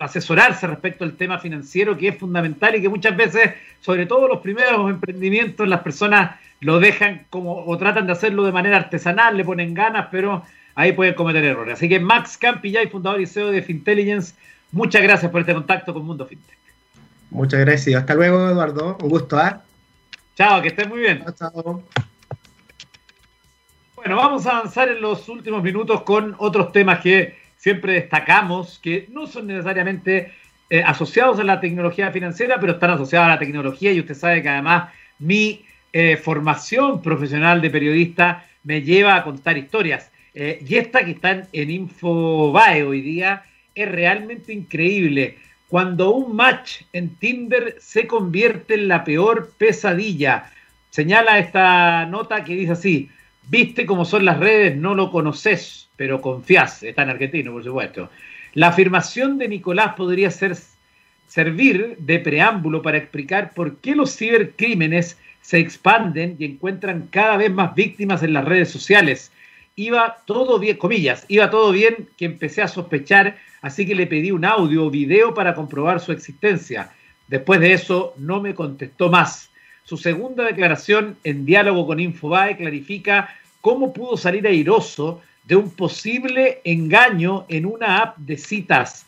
asesorarse 0.01 0.66
respecto 0.66 1.05
al 1.05 1.16
tema 1.16 1.38
financiero, 1.38 1.96
que 1.96 2.09
es 2.09 2.18
fundamental 2.18 2.75
y 2.75 2.83
que 2.83 2.90
muchas 2.90 3.16
veces, 3.16 3.53
sobre 3.81 4.05
todo 4.05 4.29
los 4.29 4.40
primeros 4.40 4.90
emprendimientos, 4.90 5.66
las 5.66 5.81
personas 5.81 6.37
lo 6.61 6.79
dejan 6.79 7.27
como 7.31 7.64
o 7.64 7.79
tratan 7.79 8.07
de 8.07 8.12
hacerlo 8.12 8.44
de 8.44 8.53
manera 8.53 8.77
artesanal, 8.77 9.37
le 9.37 9.44
ponen 9.44 9.72
ganas, 9.72 10.09
pero 10.11 10.44
ahí 10.75 10.92
pueden 10.92 11.14
cometer 11.14 11.42
errores. 11.44 11.75
Así 11.75 11.88
que 11.88 11.98
Max 11.98 12.37
Campillay, 12.37 12.88
fundador 12.88 13.20
y 13.20 13.27
CEO 13.27 13.51
de 13.51 13.62
Fintelligence, 13.62 14.35
muchas 14.72 15.02
gracias 15.02 15.30
por 15.30 15.40
este 15.40 15.54
contacto 15.54 15.94
con 15.94 16.04
Mundo 16.04 16.26
Fintech. 16.26 16.58
Muchas 17.30 17.61
gracias. 17.61 18.00
Hasta 18.00 18.14
luego, 18.14 18.50
Eduardo. 18.50 18.98
Un 19.00 19.08
gusto. 19.08 19.40
¿eh? 19.40 19.54
Chao, 20.37 20.61
que 20.61 20.68
estés 20.68 20.88
muy 20.88 21.00
bien. 21.00 21.24
chao. 21.35 21.82
Bueno, 23.96 24.16
vamos 24.16 24.46
a 24.46 24.58
avanzar 24.58 24.88
en 24.88 25.00
los 25.00 25.28
últimos 25.28 25.62
minutos 25.62 26.02
con 26.02 26.35
otros 26.38 26.72
temas 26.72 27.00
que 27.00 27.38
siempre 27.56 27.92
destacamos, 27.92 28.80
que 28.82 29.06
no 29.12 29.28
son 29.28 29.46
necesariamente 29.46 30.32
eh, 30.68 30.82
asociados 30.82 31.38
a 31.38 31.44
la 31.44 31.61
tecnología 31.61 32.11
financiera, 32.11 32.58
pero 32.58 32.72
están 32.72 32.90
asociados 32.90 33.26
a 33.26 33.35
la 33.35 33.38
tecnología 33.38 33.92
y 33.92 34.00
usted 34.00 34.14
sabe 34.14 34.42
que 34.42 34.48
además 34.48 34.90
mi 35.20 35.64
eh, 35.92 36.16
formación 36.16 37.00
profesional 37.00 37.61
de 37.61 37.70
periodista 37.70 38.44
me 38.64 38.82
lleva 38.82 39.14
a 39.14 39.22
contar 39.22 39.56
historias. 39.56 40.11
Eh, 40.35 40.64
y 40.66 40.74
esta 40.76 41.04
que 41.04 41.12
está 41.12 41.46
en 41.52 41.70
Infobae 41.70 42.82
hoy 42.82 43.02
día 43.02 43.44
es 43.74 43.90
realmente 43.90 44.52
increíble. 44.52 45.38
Cuando 45.68 46.12
un 46.12 46.37
match 46.37 46.82
en 46.92 47.16
Tinder 47.16 47.76
se 47.80 48.06
convierte 48.06 48.74
en 48.74 48.88
la 48.88 49.04
peor 49.04 49.52
pesadilla. 49.56 50.50
Señala 50.90 51.38
esta 51.38 52.04
nota 52.06 52.44
que 52.44 52.54
dice 52.54 52.72
así, 52.72 53.11
Viste 53.48 53.87
cómo 53.87 54.04
son 54.04 54.24
las 54.24 54.38
redes, 54.38 54.76
no 54.76 54.94
lo 54.94 55.11
conoces, 55.11 55.88
pero 55.96 56.20
confías. 56.20 56.82
Está 56.82 57.02
en 57.02 57.11
argentino, 57.11 57.52
por 57.52 57.64
supuesto. 57.64 58.11
La 58.54 58.68
afirmación 58.68 59.38
de 59.38 59.48
Nicolás 59.48 59.94
podría 59.94 60.30
ser, 60.30 60.56
servir 61.26 61.96
de 61.98 62.18
preámbulo 62.18 62.82
para 62.82 62.98
explicar 62.98 63.52
por 63.54 63.78
qué 63.78 63.96
los 63.96 64.16
cibercrímenes 64.16 65.18
se 65.40 65.58
expanden 65.58 66.37
y 66.38 66.44
encuentran 66.44 67.08
cada 67.11 67.37
vez 67.37 67.50
más 67.50 67.74
víctimas 67.74 68.22
en 68.22 68.32
las 68.32 68.44
redes 68.44 68.70
sociales. 68.70 69.32
Iba 69.74 70.18
todo 70.26 70.58
bien, 70.58 70.76
comillas, 70.76 71.24
iba 71.28 71.48
todo 71.48 71.72
bien 71.72 72.08
que 72.16 72.26
empecé 72.26 72.62
a 72.62 72.68
sospechar, 72.68 73.38
así 73.62 73.87
que 73.87 73.94
le 73.94 74.06
pedí 74.06 74.30
un 74.30 74.44
audio 74.44 74.87
o 74.87 74.90
video 74.90 75.32
para 75.32 75.54
comprobar 75.54 76.00
su 76.00 76.12
existencia. 76.12 76.90
Después 77.28 77.61
de 77.61 77.72
eso 77.72 78.14
no 78.18 78.42
me 78.42 78.54
contestó 78.54 79.08
más. 79.08 79.50
Su 79.85 79.96
segunda 79.96 80.44
declaración 80.44 81.16
en 81.24 81.46
diálogo 81.46 81.87
con 81.87 82.00
Infobae 82.00 82.56
clarifica 82.56 83.35
cómo 83.62 83.92
pudo 83.92 84.16
salir 84.16 84.46
airoso 84.46 85.22
de 85.44 85.56
un 85.56 85.70
posible 85.70 86.61
engaño 86.64 87.46
en 87.48 87.66
una 87.66 87.98
app 87.98 88.18
de 88.18 88.37
citas. 88.37 89.06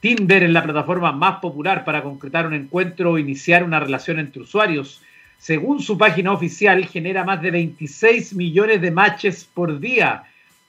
Tinder 0.00 0.42
es 0.42 0.50
la 0.50 0.62
plataforma 0.62 1.12
más 1.12 1.40
popular 1.40 1.84
para 1.84 2.02
concretar 2.02 2.46
un 2.46 2.54
encuentro 2.54 3.12
o 3.12 3.18
iniciar 3.18 3.62
una 3.62 3.80
relación 3.80 4.18
entre 4.18 4.42
usuarios. 4.42 5.02
Según 5.38 5.80
su 5.80 5.96
página 5.96 6.32
oficial, 6.32 6.86
genera 6.86 7.24
más 7.24 7.42
de 7.42 7.50
26 7.50 8.34
millones 8.34 8.80
de 8.80 8.90
matches 8.90 9.44
por 9.44 9.78
día. 9.78 10.24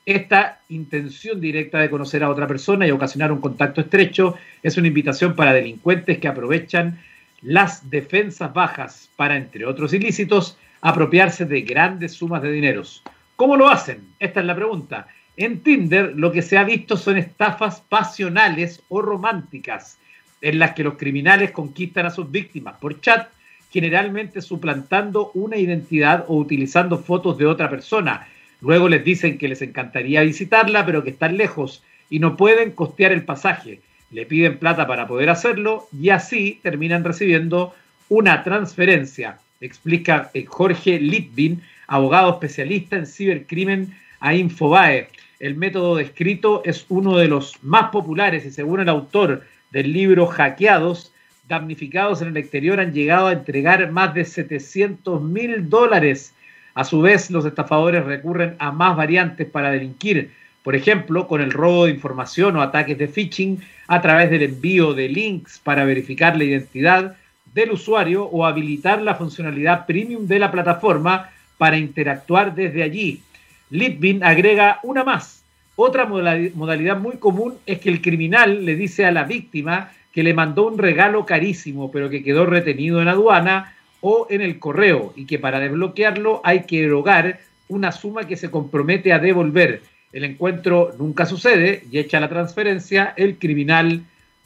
Esta 0.05 0.61
intención 0.69 1.41
directa 1.41 1.79
de 1.79 1.89
conocer 1.89 2.23
a 2.23 2.29
otra 2.29 2.47
persona 2.47 2.87
y 2.87 2.91
ocasionar 2.91 3.31
un 3.31 3.41
contacto 3.41 3.81
estrecho 3.81 4.35
es 4.61 4.77
una 4.77 4.87
invitación 4.87 5.35
para 5.35 5.53
delincuentes 5.53 6.17
que 6.19 6.27
aprovechan 6.27 6.99
las 7.41 7.89
defensas 7.89 8.53
bajas 8.53 9.09
para, 9.15 9.35
entre 9.35 9.65
otros 9.65 9.93
ilícitos, 9.93 10.57
apropiarse 10.81 11.45
de 11.45 11.61
grandes 11.61 12.13
sumas 12.13 12.41
de 12.41 12.51
dineros. 12.51 13.03
¿Cómo 13.35 13.55
lo 13.55 13.69
hacen? 13.69 14.07
Esta 14.19 14.39
es 14.39 14.45
la 14.45 14.55
pregunta. 14.55 15.07
En 15.35 15.61
Tinder 15.61 16.13
lo 16.15 16.31
que 16.31 16.41
se 16.41 16.57
ha 16.57 16.63
visto 16.63 16.97
son 16.97 17.17
estafas 17.17 17.81
pasionales 17.81 18.81
o 18.89 19.01
románticas, 19.01 19.99
en 20.41 20.59
las 20.59 20.73
que 20.73 20.83
los 20.83 20.97
criminales 20.97 21.51
conquistan 21.51 22.05
a 22.05 22.11
sus 22.11 22.29
víctimas 22.31 22.77
por 22.79 22.99
chat, 23.01 23.29
generalmente 23.69 24.41
suplantando 24.41 25.31
una 25.33 25.57
identidad 25.57 26.25
o 26.27 26.37
utilizando 26.37 26.97
fotos 26.97 27.37
de 27.37 27.45
otra 27.45 27.69
persona. 27.69 28.27
Luego 28.61 28.89
les 28.89 29.03
dicen 29.03 29.37
que 29.37 29.47
les 29.47 29.61
encantaría 29.61 30.21
visitarla, 30.21 30.85
pero 30.85 31.03
que 31.03 31.11
están 31.11 31.37
lejos 31.37 31.83
y 32.09 32.19
no 32.19 32.37
pueden 32.37 32.71
costear 32.71 33.11
el 33.11 33.25
pasaje 33.25 33.81
le 34.11 34.25
piden 34.25 34.57
plata 34.57 34.87
para 34.87 35.07
poder 35.07 35.29
hacerlo 35.29 35.87
y 35.97 36.09
así 36.09 36.59
terminan 36.63 37.03
recibiendo 37.03 37.73
una 38.09 38.43
transferencia, 38.43 39.39
explica 39.59 40.31
eh, 40.33 40.45
Jorge 40.45 40.99
Litvin, 40.99 41.61
abogado 41.87 42.31
especialista 42.31 42.95
en 42.95 43.05
cibercrimen 43.05 43.93
a 44.19 44.33
Infobae. 44.33 45.09
El 45.39 45.55
método 45.55 45.95
descrito 45.95 46.61
es 46.65 46.85
uno 46.89 47.17
de 47.17 47.27
los 47.27 47.61
más 47.63 47.89
populares 47.91 48.45
y 48.45 48.51
según 48.51 48.79
el 48.79 48.89
autor 48.89 49.43
del 49.71 49.91
libro 49.91 50.25
Hackeados, 50.25 51.11
damnificados 51.47 52.21
en 52.21 52.29
el 52.29 52.37
exterior 52.37 52.79
han 52.79 52.93
llegado 52.93 53.27
a 53.27 53.33
entregar 53.33 53.91
más 53.91 54.13
de 54.13 54.25
700 54.25 55.21
mil 55.21 55.69
dólares. 55.69 56.33
A 56.73 56.83
su 56.83 57.01
vez, 57.01 57.31
los 57.31 57.45
estafadores 57.45 58.05
recurren 58.05 58.55
a 58.59 58.71
más 58.71 58.95
variantes 58.95 59.47
para 59.47 59.71
delinquir, 59.71 60.31
por 60.63 60.75
ejemplo, 60.75 61.27
con 61.27 61.41
el 61.41 61.51
robo 61.51 61.85
de 61.85 61.91
información 61.91 62.55
o 62.57 62.61
ataques 62.61 62.97
de 62.97 63.07
phishing 63.07 63.59
a 63.87 64.01
través 64.01 64.29
del 64.29 64.43
envío 64.43 64.93
de 64.93 65.07
links 65.07 65.59
para 65.63 65.85
verificar 65.85 66.37
la 66.37 66.43
identidad 66.43 67.15
del 67.53 67.71
usuario 67.71 68.25
o 68.25 68.45
habilitar 68.45 69.01
la 69.01 69.15
funcionalidad 69.15 69.85
premium 69.85 70.27
de 70.27 70.39
la 70.39 70.51
plataforma 70.51 71.29
para 71.57 71.77
interactuar 71.77 72.53
desde 72.53 72.83
allí. 72.83 73.21
Litvin 73.69 74.23
agrega 74.23 74.79
una 74.83 75.03
más. 75.03 75.43
Otra 75.75 76.05
modalidad 76.05 76.97
muy 76.97 77.17
común 77.17 77.55
es 77.65 77.79
que 77.79 77.89
el 77.89 78.01
criminal 78.01 78.65
le 78.65 78.75
dice 78.75 79.05
a 79.05 79.11
la 79.11 79.23
víctima 79.23 79.91
que 80.17 80.23
le 80.23 80.33
mandó 80.33 80.65
un 80.65 80.79
regalo 80.79 81.27
carísimo 81.27 81.91
pero 81.91 82.09
que 82.09 82.23
quedó 82.23 82.47
retenido 82.47 83.03
en 83.03 83.07
aduana 83.07 83.75
o 84.01 84.25
en 84.31 84.41
el 84.41 84.57
correo 84.57 85.13
y 85.15 85.27
que 85.27 85.37
para 85.37 85.59
desbloquearlo 85.59 86.41
hay 86.43 86.63
que 86.63 86.83
erogar 86.83 87.39
una 87.67 87.91
suma 87.91 88.25
que 88.25 88.35
se 88.35 88.49
compromete 88.49 89.13
a 89.13 89.19
devolver 89.19 89.83
el 90.17 90.23
encuentro 90.23 90.95
nunca 90.97 91.27
sucede 91.27 91.83
y 91.91 91.99
hecha 91.99 92.19
la 92.19 92.27
transferencia, 92.27 93.13
el 93.17 93.37
criminal 93.37 94.01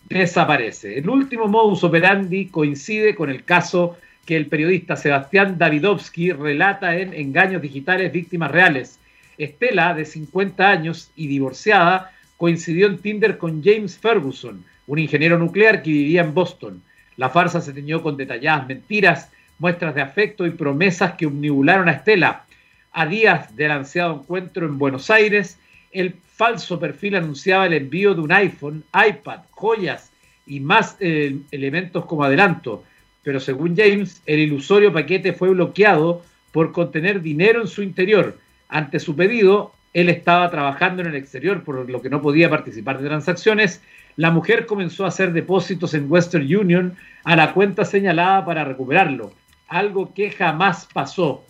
desaparece. 0.10 0.98
El 0.98 1.10
último 1.10 1.48
modus 1.48 1.86
operandi 1.86 2.48
coincide 2.48 3.16
con 3.16 3.30
el 3.30 3.46
caso 3.46 3.98
que 4.26 4.36
el 4.36 4.48
periodista 4.48 4.98
Sebastián 4.98 5.58
Davidovsky 5.58 6.34
relata 6.34 6.98
en 6.98 7.14
Engaños 7.14 7.62
Digitales 7.62 8.12
Víctimas 8.12 8.52
Reales. 8.52 9.00
Estela, 9.38 9.94
de 9.94 10.04
50 10.04 10.70
años 10.70 11.12
y 11.16 11.28
divorciada, 11.28 12.12
coincidió 12.36 12.88
en 12.88 12.98
Tinder 12.98 13.38
con 13.38 13.64
James 13.64 13.98
Ferguson, 13.98 14.66
un 14.92 15.00
ingeniero 15.00 15.40
nuclear 15.40 15.82
que 15.84 15.90
vivía 15.90 16.20
en 16.20 16.34
Boston. 16.34 16.84
La 17.16 17.30
farsa 17.30 17.62
se 17.62 17.72
teñó 17.72 18.04
con 18.04 18.18
detalladas 18.18 18.68
mentiras, 18.68 19.32
muestras 19.58 19.96
de 19.96 20.02
afecto 20.02 20.46
y 20.46 20.50
promesas 20.50 21.14
que 21.14 21.28
omnibularon 21.28 21.88
a 21.88 21.94
Estela. 21.94 22.44
A 22.92 23.06
días 23.06 23.56
del 23.56 23.72
ansiado 23.72 24.16
encuentro 24.16 24.66
en 24.66 24.78
Buenos 24.78 25.10
Aires, 25.10 25.58
el 25.94 26.14
falso 26.36 26.78
perfil 26.78 27.16
anunciaba 27.16 27.68
el 27.68 27.74
envío 27.74 28.14
de 28.14 28.20
un 28.20 28.34
iPhone, 28.34 28.84
iPad, 28.94 29.40
joyas 29.52 30.12
y 30.46 30.60
más 30.60 30.98
eh, 31.00 31.38
elementos 31.52 32.06
como 32.06 32.26
adelanto. 32.26 32.84
pero 33.24 33.40
según 33.40 33.78
James, 33.78 34.22
el 34.26 34.40
ilusorio 34.40 34.92
paquete 34.92 35.32
fue 35.32 35.52
bloqueado 35.52 36.22
por 36.52 36.74
contener 36.74 37.22
dinero 37.22 37.62
en 37.62 37.68
su 37.68 37.82
interior. 37.82 38.38
Ante 38.68 39.00
su 39.00 39.16
pedido, 39.16 39.72
él 39.94 40.10
estaba 40.10 40.50
trabajando 40.50 41.02
en 41.02 41.08
el 41.08 41.16
exterior, 41.16 41.64
por 41.64 41.90
lo 41.90 42.02
que 42.02 42.10
no 42.10 42.22
podía 42.22 42.50
participar 42.50 43.00
de 43.00 43.08
transacciones. 43.08 43.82
La 44.16 44.32
mujer 44.32 44.66
comenzó 44.66 45.06
a 45.06 45.10
hacer 45.10 45.32
depósitos 45.32 45.94
en 45.94 46.12
Western 46.12 46.44
Union 46.44 46.96
a 47.24 47.36
la 47.36 47.54
cuenta 47.54 47.86
señalada 47.86 48.46
para 48.46 48.64
recuperarlo, 48.64 49.34
algo 49.68 50.14
que 50.14 50.32
jamás 50.32 50.88
pasó. 50.92 51.46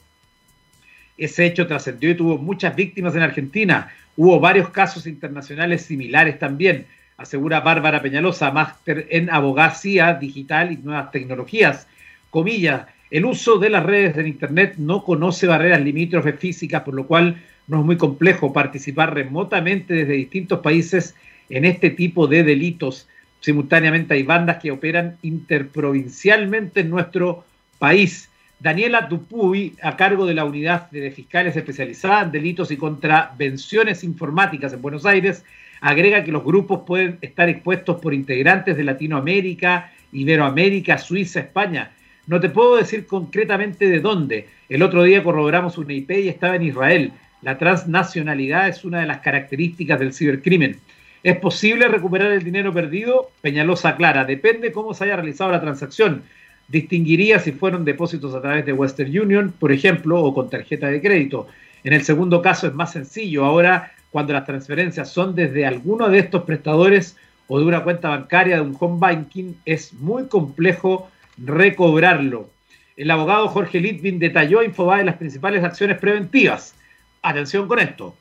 Ese 1.18 1.46
hecho 1.46 1.68
trascendió 1.68 2.12
y 2.12 2.16
tuvo 2.16 2.38
muchas 2.38 2.76
víctimas 2.76 3.16
en 3.16 3.22
Argentina. 3.24 3.92
Hubo 4.16 4.40
varios 4.40 4.70
casos 4.70 5.08
internacionales 5.08 5.84
similares 5.84 6.40
también, 6.40 6.86
asegura 7.18 7.62
Bárbara 7.62 8.02
Peñalosa, 8.02 8.52
máster 8.52 9.08
en 9.10 9.30
abogacía 9.30 10.14
digital 10.14 10.72
y 10.72 10.78
nuevas 10.78 11.12
tecnologías. 11.12 11.88
Comillas, 12.30 12.88
el 13.10 13.26
uso 13.26 13.58
de 13.58 13.70
las 13.70 13.86
redes 13.86 14.16
del 14.16 14.28
Internet 14.28 14.76
no 14.78 15.04
conoce 15.04 15.46
barreras 15.46 15.82
limítrofes 15.82 16.40
físicas, 16.40 16.84
por 16.84 16.94
lo 16.94 17.06
cual 17.06 17.42
no 17.68 17.80
es 17.80 17.86
muy 17.86 17.98
complejo 17.98 18.54
participar 18.54 19.14
remotamente 19.14 19.94
desde 19.94 20.14
distintos 20.14 20.60
países 20.60 21.16
en 21.52 21.66
este 21.66 21.92
tipo 21.92 22.28
de 22.28 22.44
delitos. 22.44 23.08
Simultáneamente 23.42 24.14
hay 24.14 24.24
bandas 24.24 24.58
que 24.58 24.72
operan 24.72 25.18
interprovincialmente 25.22 26.80
en 26.80 26.90
nuestro 26.90 27.44
país. 27.78 28.30
Daniela 28.60 29.02
Dupuy, 29.02 29.76
a 29.82 29.96
cargo 29.98 30.26
de 30.26 30.36
la 30.36 30.46
unidad 30.46 30.90
de 30.92 31.10
fiscales 31.12 31.56
especializada 31.56 32.24
en 32.24 32.32
delitos 32.32 32.72
y 32.72 32.78
contravenciones 32.78 34.04
informáticas 34.04 34.74
en 34.74 34.82
Buenos 34.82 35.06
Aires, 35.06 35.44
agrega 35.82 36.24
que 36.24 36.32
los 36.32 36.44
grupos 36.44 36.82
pueden 36.86 37.18
estar 37.22 37.50
expuestos 37.50 38.00
por 38.00 38.14
integrantes 38.14 38.78
de 38.78 38.84
Latinoamérica, 38.84 39.92
Iberoamérica, 40.12 41.00
Suiza, 41.00 41.40
España. 41.40 41.92
No 42.28 42.40
te 42.40 42.50
puedo 42.50 42.78
decir 42.78 43.08
concretamente 43.08 43.90
de 43.90 44.00
dónde. 44.00 44.48
El 44.70 44.84
otro 44.84 45.04
día 45.04 45.24
corroboramos 45.24 45.80
una 45.80 45.94
IP 45.94 46.12
y 46.12 46.30
estaba 46.30 46.56
en 46.56 46.64
Israel. 46.64 47.12
La 47.42 47.58
transnacionalidad 47.58 48.68
es 48.68 48.86
una 48.86 49.00
de 49.00 49.08
las 49.08 49.22
características 49.22 50.00
del 50.00 50.14
cibercrimen. 50.14 50.78
¿Es 51.24 51.38
posible 51.38 51.88
recuperar 51.88 52.32
el 52.32 52.44
dinero 52.44 52.74
perdido? 52.74 53.30
Peñalosa 53.42 53.90
aclara, 53.90 54.26
depende 54.26 54.72
cómo 54.72 54.94
se 54.94 55.04
haya 55.04 55.18
realizado 55.18 55.52
la 55.52 55.62
transacción. 55.62 56.24
Distinguiría 56.68 57.38
si 57.40 57.52
fueron 57.52 57.86
depósitos 57.86 58.34
a 58.34 58.42
través 58.42 58.66
de 58.66 58.74
Western 58.74 59.20
Union, 59.20 59.54
por 59.60 59.72
ejemplo, 59.72 60.20
o 60.24 60.34
con 60.34 60.50
tarjeta 60.50 60.88
de 60.88 61.02
crédito. 61.02 61.48
En 61.84 61.94
el 61.94 62.04
segundo 62.04 62.42
caso 62.42 62.66
es 62.66 62.74
más 62.74 62.92
sencillo. 62.92 63.46
Ahora, 63.46 63.92
cuando 64.10 64.34
las 64.34 64.46
transferencias 64.46 65.12
son 65.12 65.36
desde 65.36 65.66
alguno 65.66 66.10
de 66.10 66.20
estos 66.20 66.44
prestadores 66.44 67.18
o 67.48 67.60
de 67.60 67.66
una 67.66 67.84
cuenta 67.84 68.10
bancaria 68.10 68.56
de 68.56 68.62
un 68.62 68.76
home 68.80 68.98
banking, 69.00 69.54
es 69.66 69.94
muy 69.94 70.26
complejo 70.28 71.10
recobrarlo. 71.38 72.50
El 72.98 73.12
abogado 73.12 73.48
Jorge 73.48 73.80
Litvin 73.80 74.18
detalló 74.18 74.60
a 74.60 74.66
Infobae 74.66 75.04
las 75.04 75.18
principales 75.18 75.64
acciones 75.64 75.98
preventivas 75.98 76.76
atención 77.22 77.68
con 77.68 77.80
esto, 77.80 78.16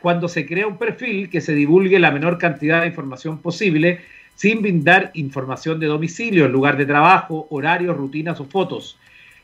cuando 0.00 0.28
se 0.28 0.46
crea 0.46 0.66
un 0.66 0.78
perfil 0.78 1.30
que 1.30 1.40
se 1.40 1.54
divulgue 1.54 1.98
la 1.98 2.10
menor 2.10 2.38
cantidad 2.38 2.80
de 2.80 2.88
información 2.88 3.38
posible 3.38 4.00
sin 4.34 4.62
brindar 4.62 5.10
información 5.14 5.78
de 5.78 5.86
domicilio, 5.86 6.48
lugar 6.48 6.76
de 6.76 6.86
trabajo, 6.86 7.46
horarios, 7.50 7.96
rutinas 7.96 8.40
o 8.40 8.46
fotos, 8.46 8.98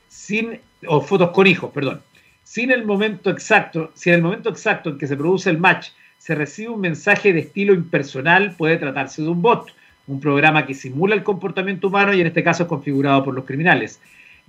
sin, 0.08 0.58
o 0.86 1.00
fotos 1.00 1.30
con 1.30 1.46
hijos, 1.46 1.70
perdón. 1.72 2.02
Sin 2.42 2.72
el 2.72 2.84
momento 2.84 3.30
exacto, 3.30 3.92
si 3.94 4.10
en 4.10 4.16
el 4.16 4.22
momento 4.22 4.50
exacto 4.50 4.90
en 4.90 4.98
que 4.98 5.06
se 5.06 5.16
produce 5.16 5.48
el 5.50 5.58
match 5.58 5.90
se 6.18 6.34
recibe 6.34 6.70
un 6.70 6.80
mensaje 6.80 7.32
de 7.32 7.40
estilo 7.40 7.72
impersonal, 7.72 8.54
puede 8.56 8.76
tratarse 8.76 9.22
de 9.22 9.28
un 9.28 9.40
bot, 9.40 9.68
un 10.08 10.20
programa 10.20 10.66
que 10.66 10.74
simula 10.74 11.14
el 11.14 11.22
comportamiento 11.22 11.86
humano 11.86 12.12
y 12.12 12.20
en 12.20 12.26
este 12.26 12.42
caso 12.42 12.64
es 12.64 12.68
configurado 12.68 13.24
por 13.24 13.34
los 13.34 13.44
criminales. 13.44 14.00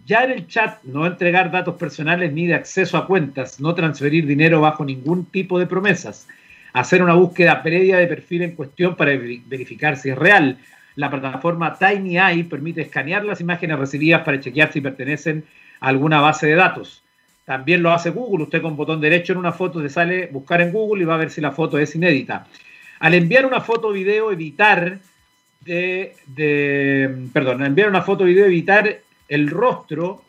Ya 0.06 0.24
en 0.24 0.32
el 0.32 0.48
chat, 0.48 0.82
no 0.84 1.06
entregar 1.06 1.52
datos 1.52 1.76
personales 1.76 2.34
ni 2.34 2.48
de 2.48 2.56
acceso 2.56 2.98
a 2.98 3.06
cuentas, 3.06 3.60
no 3.60 3.76
transferir 3.76 4.26
dinero 4.26 4.62
bajo 4.62 4.84
ningún 4.84 5.26
tipo 5.26 5.60
de 5.60 5.68
promesas, 5.68 6.28
hacer 6.74 7.04
una 7.04 7.14
búsqueda 7.14 7.62
previa 7.62 7.98
de 7.98 8.08
perfil 8.08 8.42
en 8.44 8.56
cuestión 8.56 8.96
para 8.96 9.12
verificar 9.12 9.98
si 9.98 10.10
es 10.10 10.18
real. 10.18 10.58
La 10.96 11.10
plataforma 11.10 11.78
TinyEye 11.78 12.46
permite 12.46 12.82
escanear 12.82 13.24
las 13.24 13.42
imágenes 13.42 13.80
recibidas 13.80 14.24
para 14.24 14.40
chequear 14.40 14.72
si 14.72 14.82
pertenecen 14.82 15.46
a 15.80 15.90
alguna 15.90 16.20
base 16.20 16.48
de 16.48 16.56
datos. 16.56 17.04
También 17.46 17.84
lo 17.84 17.92
hace 17.92 18.10
Google. 18.10 18.46
Usted 18.46 18.62
con 18.62 18.76
botón 18.76 19.02
derecho 19.02 19.34
en 19.34 19.40
una 19.40 19.52
foto 19.52 19.82
le 19.82 19.90
sale 19.90 20.28
buscar 20.28 20.62
en 20.62 20.72
Google 20.72 21.04
y 21.04 21.06
va 21.06 21.16
a 21.16 21.18
ver 21.18 21.32
si 21.32 21.42
la 21.42 21.52
foto 21.52 21.78
es 21.78 21.96
inédita. 21.96 22.48
Al 23.00 23.14
enviar 23.14 23.46
una 23.46 23.62
foto 23.62 23.88
o 23.90 23.92
video, 23.92 24.32
evitar 24.32 25.00
de, 25.62 26.16
de 26.28 27.28
perdón, 27.34 27.66
enviar 27.66 27.90
una 27.90 28.02
foto 28.02 28.24
o 28.24 28.28
video, 28.28 28.46
evitar 28.46 29.02
el 29.32 29.50
rostro, 29.50 30.22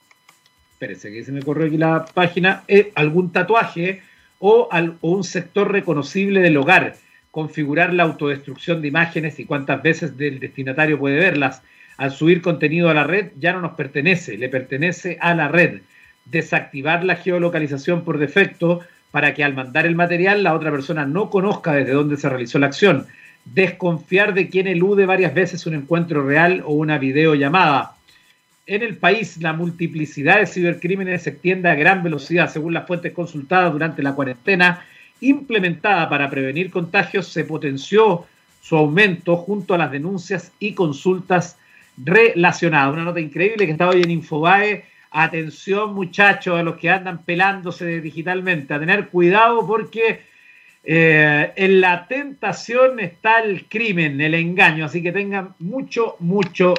espérense 0.75 1.13
que 1.13 1.25
se 1.25 1.33
me 1.33 1.43
corrió 1.43 1.67
aquí 1.67 1.77
la 1.77 2.05
página, 2.05 2.63
eh, 2.69 2.93
algún 2.95 3.33
tatuaje 3.33 4.01
o, 4.39 4.69
un 5.01 5.25
sector 5.25 5.73
reconocible 5.73 6.41
del 6.41 6.57
hogar, 6.57 6.95
configurar 7.33 7.93
la 7.93 8.05
autodestrucción 8.05 8.81
de 8.81 8.89
imágenes 8.89 9.41
y 9.41 9.45
cuántas 9.45 9.83
veces 9.83 10.13
el 10.21 10.39
destinatario 10.39 11.01
puede 11.01 11.17
verlas. 11.17 11.63
Al 11.97 12.13
subir 12.13 12.43
contenido 12.43 12.91
a 12.91 12.95
la 12.95 13.03
red 13.03 13.33
ya 13.41 13.53
no 13.53 13.61
nos 13.61 13.73
pertenece, 13.73 14.39
le 14.39 14.49
pertenece 14.49 15.19
a 15.21 15.35
la 15.35 15.49
red. 15.49 15.81
Desactivar 16.25 17.03
la 17.03 17.17
geolocalización 17.17 18.05
por 18.05 18.19
defecto 18.19 18.83
para 19.11 19.35
que 19.35 19.43
al 19.43 19.55
mandar 19.55 19.85
el 19.85 19.97
material 19.97 20.45
la 20.45 20.55
otra 20.55 20.71
persona 20.71 21.07
no 21.07 21.29
conozca 21.29 21.73
desde 21.73 21.93
dónde 21.93 22.17
se 22.17 22.29
realizó 22.29 22.61
la 22.61 22.67
acción. 22.67 23.07
Desconfiar 23.45 24.33
de 24.33 24.49
quien 24.49 24.69
elude 24.69 25.07
varias 25.07 25.35
veces 25.35 25.67
un 25.67 25.75
encuentro 25.75 26.25
real 26.25 26.63
o 26.65 26.73
una 26.75 26.99
videollamada 26.99 27.97
en 28.75 28.83
el 28.83 28.97
país 28.97 29.37
la 29.39 29.53
multiplicidad 29.53 30.39
de 30.39 30.47
cibercrímenes 30.47 31.23
se 31.23 31.31
extiende 31.31 31.69
a 31.69 31.75
gran 31.75 32.03
velocidad, 32.03 32.51
según 32.51 32.73
las 32.73 32.87
fuentes 32.87 33.13
consultadas 33.13 33.73
durante 33.73 34.03
la 34.03 34.15
cuarentena 34.15 34.85
implementada 35.21 36.09
para 36.09 36.31
prevenir 36.31 36.71
contagios, 36.71 37.29
se 37.29 37.45
potenció 37.45 38.27
su 38.63 38.77
aumento 38.77 39.37
junto 39.37 39.75
a 39.75 39.79
las 39.79 39.91
denuncias 39.91 40.53
y 40.59 40.73
consultas 40.73 41.59
relacionadas. 41.97 42.95
Una 42.95 43.05
nota 43.05 43.21
increíble 43.21 43.67
que 43.67 43.73
estaba 43.73 43.93
hoy 43.93 44.03
en 44.03 44.11
Infobae. 44.11 44.85
Atención 45.11 45.93
muchachos 45.93 46.59
a 46.59 46.63
los 46.63 46.77
que 46.77 46.89
andan 46.89 47.25
pelándose 47.25 48.01
digitalmente, 48.01 48.73
a 48.73 48.81
tener 48.81 49.09
cuidado 49.09 49.67
porque 49.67 50.23
eh, 50.83 51.53
en 51.55 51.81
la 51.83 52.07
tentación 52.07 52.99
está 53.01 53.41
el 53.41 53.67
crimen, 53.67 54.19
el 54.23 54.33
engaño, 54.33 54.87
así 54.87 55.03
que 55.03 55.13
tengan 55.13 55.55
mucho, 55.59 56.17
mucho 56.21 56.73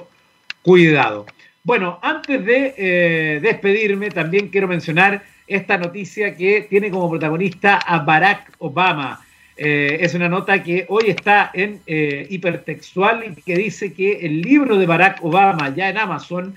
cuidado. 0.64 1.28
Bueno, 1.66 1.98
antes 2.02 2.44
de 2.44 2.76
eh, 2.78 3.40
despedirme, 3.42 4.10
también 4.10 4.50
quiero 4.50 4.68
mencionar 4.68 5.24
esta 5.48 5.78
noticia 5.78 6.36
que 6.36 6.68
tiene 6.70 6.92
como 6.92 7.10
protagonista 7.10 7.78
a 7.78 8.00
Barack 8.00 8.52
Obama. 8.58 9.22
Eh, 9.56 9.98
es 10.02 10.14
una 10.14 10.28
nota 10.28 10.62
que 10.62 10.86
hoy 10.90 11.06
está 11.08 11.52
en 11.54 11.80
eh, 11.88 12.28
hipertextual 12.30 13.24
y 13.24 13.42
que 13.42 13.56
dice 13.56 13.94
que 13.94 14.26
el 14.26 14.42
libro 14.42 14.78
de 14.78 14.86
Barack 14.86 15.24
Obama, 15.24 15.74
ya 15.74 15.88
en 15.88 15.98
Amazon, 15.98 16.54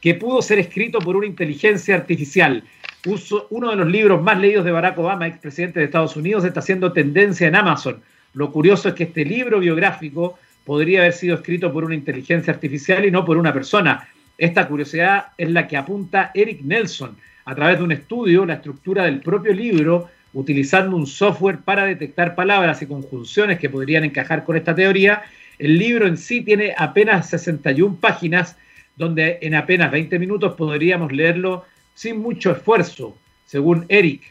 que 0.00 0.14
pudo 0.14 0.42
ser 0.42 0.58
escrito 0.58 0.98
por 0.98 1.14
una 1.14 1.26
inteligencia 1.26 1.94
artificial. 1.94 2.64
uno 3.50 3.70
de 3.70 3.76
los 3.76 3.86
libros 3.86 4.20
más 4.20 4.36
leídos 4.40 4.64
de 4.64 4.72
Barack 4.72 4.98
Obama, 4.98 5.28
expresidente 5.28 5.78
de 5.78 5.86
Estados 5.86 6.16
Unidos, 6.16 6.44
está 6.44 6.58
haciendo 6.58 6.92
tendencia 6.92 7.46
en 7.46 7.54
Amazon. 7.54 8.02
Lo 8.32 8.50
curioso 8.50 8.88
es 8.88 8.94
que 8.96 9.04
este 9.04 9.24
libro 9.24 9.60
biográfico 9.60 10.36
podría 10.64 11.00
haber 11.02 11.12
sido 11.12 11.36
escrito 11.36 11.72
por 11.72 11.84
una 11.84 11.94
inteligencia 11.94 12.52
artificial 12.52 13.04
y 13.04 13.12
no 13.12 13.24
por 13.24 13.36
una 13.36 13.52
persona. 13.52 14.08
Esta 14.36 14.66
curiosidad 14.66 15.26
es 15.38 15.50
la 15.50 15.68
que 15.68 15.76
apunta 15.76 16.30
Eric 16.34 16.62
Nelson 16.62 17.16
a 17.44 17.54
través 17.54 17.78
de 17.78 17.84
un 17.84 17.92
estudio, 17.92 18.44
la 18.44 18.54
estructura 18.54 19.04
del 19.04 19.20
propio 19.20 19.52
libro, 19.52 20.10
utilizando 20.32 20.96
un 20.96 21.06
software 21.06 21.58
para 21.58 21.84
detectar 21.84 22.34
palabras 22.34 22.82
y 22.82 22.86
conjunciones 22.86 23.58
que 23.58 23.70
podrían 23.70 24.04
encajar 24.04 24.44
con 24.44 24.56
esta 24.56 24.74
teoría. 24.74 25.22
El 25.58 25.78
libro 25.78 26.06
en 26.06 26.16
sí 26.16 26.40
tiene 26.40 26.74
apenas 26.76 27.30
61 27.30 27.96
páginas, 28.00 28.56
donde 28.96 29.38
en 29.42 29.54
apenas 29.54 29.92
20 29.92 30.18
minutos 30.18 30.54
podríamos 30.54 31.12
leerlo 31.12 31.64
sin 31.94 32.18
mucho 32.18 32.50
esfuerzo, 32.52 33.16
según 33.46 33.86
Eric. 33.88 34.22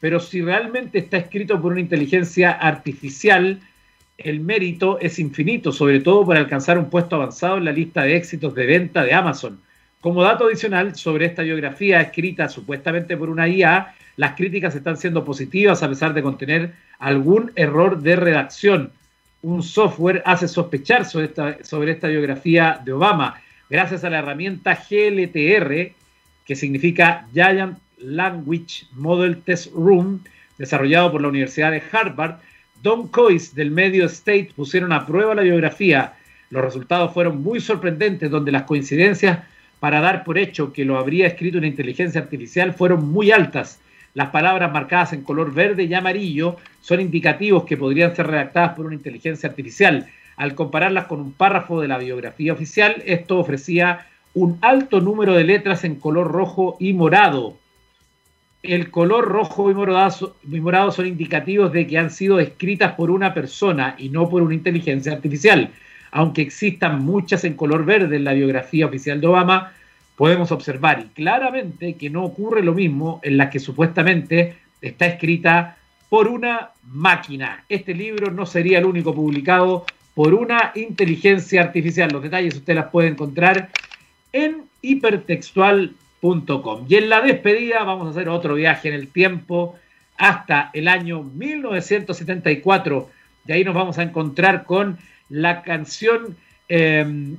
Pero 0.00 0.20
si 0.20 0.40
realmente 0.40 0.98
está 0.98 1.16
escrito 1.16 1.60
por 1.60 1.72
una 1.72 1.80
inteligencia 1.80 2.52
artificial, 2.52 3.60
el 4.18 4.40
mérito 4.40 4.98
es 5.00 5.20
infinito, 5.20 5.72
sobre 5.72 6.00
todo 6.00 6.26
para 6.26 6.40
alcanzar 6.40 6.76
un 6.76 6.90
puesto 6.90 7.16
avanzado 7.16 7.56
en 7.56 7.64
la 7.64 7.72
lista 7.72 8.02
de 8.02 8.16
éxitos 8.16 8.52
de 8.54 8.66
venta 8.66 9.04
de 9.04 9.14
Amazon. 9.14 9.60
Como 10.00 10.22
dato 10.22 10.46
adicional 10.46 10.96
sobre 10.96 11.26
esta 11.26 11.42
biografía 11.42 12.00
escrita 12.00 12.48
supuestamente 12.48 13.16
por 13.16 13.30
una 13.30 13.48
IA, 13.48 13.94
las 14.16 14.34
críticas 14.34 14.74
están 14.74 14.96
siendo 14.96 15.24
positivas 15.24 15.82
a 15.82 15.88
pesar 15.88 16.14
de 16.14 16.22
contener 16.22 16.74
algún 16.98 17.52
error 17.54 18.00
de 18.02 18.16
redacción. 18.16 18.92
Un 19.42 19.62
software 19.62 20.22
hace 20.26 20.48
sospechar 20.48 21.04
sobre 21.04 21.26
esta, 21.26 21.64
sobre 21.64 21.92
esta 21.92 22.08
biografía 22.08 22.80
de 22.84 22.92
Obama 22.92 23.40
gracias 23.70 24.02
a 24.02 24.10
la 24.10 24.18
herramienta 24.18 24.74
GLTR, 24.74 25.92
que 26.44 26.56
significa 26.56 27.26
Giant 27.32 27.78
Language 27.98 28.86
Model 28.92 29.42
Test 29.42 29.72
Room, 29.74 30.24
desarrollado 30.56 31.12
por 31.12 31.22
la 31.22 31.28
Universidad 31.28 31.70
de 31.70 31.82
Harvard, 31.92 32.38
Don 32.82 33.08
Coyce 33.08 33.56
del 33.56 33.70
medio 33.70 34.06
State 34.06 34.50
pusieron 34.54 34.92
a 34.92 35.04
prueba 35.04 35.34
la 35.34 35.42
biografía. 35.42 36.14
Los 36.50 36.64
resultados 36.64 37.12
fueron 37.12 37.42
muy 37.42 37.60
sorprendentes, 37.60 38.30
donde 38.30 38.52
las 38.52 38.62
coincidencias 38.62 39.40
para 39.80 40.00
dar 40.00 40.24
por 40.24 40.38
hecho 40.38 40.72
que 40.72 40.84
lo 40.84 40.96
habría 40.96 41.26
escrito 41.26 41.58
una 41.58 41.66
inteligencia 41.66 42.20
artificial 42.20 42.72
fueron 42.72 43.10
muy 43.10 43.32
altas. 43.32 43.80
Las 44.14 44.30
palabras 44.30 44.72
marcadas 44.72 45.12
en 45.12 45.22
color 45.22 45.52
verde 45.52 45.84
y 45.84 45.94
amarillo 45.94 46.56
son 46.80 47.00
indicativos 47.00 47.64
que 47.64 47.76
podrían 47.76 48.14
ser 48.14 48.28
redactadas 48.28 48.74
por 48.74 48.86
una 48.86 48.94
inteligencia 48.94 49.48
artificial. 49.48 50.06
Al 50.36 50.54
compararlas 50.54 51.06
con 51.06 51.20
un 51.20 51.32
párrafo 51.32 51.80
de 51.80 51.88
la 51.88 51.98
biografía 51.98 52.52
oficial, 52.52 53.02
esto 53.06 53.38
ofrecía 53.38 54.06
un 54.34 54.58
alto 54.62 55.00
número 55.00 55.34
de 55.34 55.44
letras 55.44 55.84
en 55.84 55.96
color 55.96 56.30
rojo 56.30 56.76
y 56.78 56.92
morado. 56.92 57.56
El 58.62 58.90
color 58.90 59.26
rojo 59.28 59.70
y 59.70 59.74
morado, 59.74 60.90
son 60.90 61.06
indicativos 61.06 61.72
de 61.72 61.86
que 61.86 61.96
han 61.96 62.10
sido 62.10 62.40
escritas 62.40 62.94
por 62.94 63.10
una 63.10 63.32
persona 63.32 63.94
y 63.98 64.08
no 64.08 64.28
por 64.28 64.42
una 64.42 64.54
inteligencia 64.54 65.12
artificial. 65.12 65.70
Aunque 66.10 66.42
existan 66.42 67.04
muchas 67.04 67.44
en 67.44 67.54
color 67.54 67.84
verde 67.84 68.16
en 68.16 68.24
la 68.24 68.32
biografía 68.32 68.86
oficial 68.86 69.20
de 69.20 69.28
Obama, 69.28 69.72
podemos 70.16 70.50
observar 70.50 71.00
y 71.00 71.08
claramente 71.14 71.94
que 71.94 72.10
no 72.10 72.24
ocurre 72.24 72.62
lo 72.62 72.74
mismo 72.74 73.20
en 73.22 73.36
las 73.36 73.50
que 73.50 73.60
supuestamente 73.60 74.56
está 74.80 75.06
escrita 75.06 75.76
por 76.08 76.26
una 76.26 76.70
máquina. 76.84 77.64
Este 77.68 77.94
libro 77.94 78.32
no 78.32 78.44
sería 78.44 78.78
el 78.78 78.86
único 78.86 79.14
publicado 79.14 79.84
por 80.14 80.34
una 80.34 80.72
inteligencia 80.74 81.62
artificial. 81.62 82.10
Los 82.10 82.22
detalles 82.24 82.56
usted 82.56 82.74
las 82.74 82.86
puede 82.86 83.08
encontrar 83.08 83.70
en 84.32 84.62
hipertextual.com. 84.82 86.07
Y 86.20 86.94
en 86.96 87.08
la 87.08 87.20
despedida 87.20 87.84
vamos 87.84 88.08
a 88.08 88.10
hacer 88.10 88.28
otro 88.28 88.54
viaje 88.54 88.88
en 88.88 88.94
el 88.94 89.08
tiempo 89.08 89.78
hasta 90.16 90.70
el 90.72 90.88
año 90.88 91.22
1974. 91.22 93.10
De 93.44 93.54
ahí 93.54 93.64
nos 93.64 93.74
vamos 93.74 93.98
a 93.98 94.02
encontrar 94.02 94.64
con 94.64 94.98
la 95.28 95.62
canción, 95.62 96.36
em, 96.68 97.36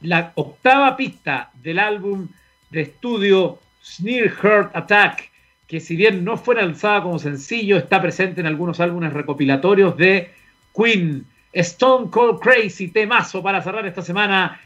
la 0.00 0.32
octava 0.36 0.96
pista 0.96 1.50
del 1.62 1.78
álbum 1.78 2.28
de 2.70 2.82
estudio 2.82 3.58
Sneer 3.82 4.30
Heart 4.30 4.76
Attack, 4.76 5.30
que 5.66 5.80
si 5.80 5.96
bien 5.96 6.24
no 6.24 6.36
fue 6.36 6.54
lanzada 6.54 7.02
como 7.02 7.18
sencillo, 7.18 7.76
está 7.76 8.00
presente 8.00 8.40
en 8.40 8.46
algunos 8.46 8.80
álbumes 8.80 9.12
recopilatorios 9.12 9.96
de 9.96 10.30
Queen. 10.74 11.26
Stone 11.52 12.10
Cold 12.10 12.38
Crazy, 12.38 12.88
temazo 12.88 13.42
para 13.42 13.60
cerrar 13.60 13.84
esta 13.84 14.02
semana 14.02 14.60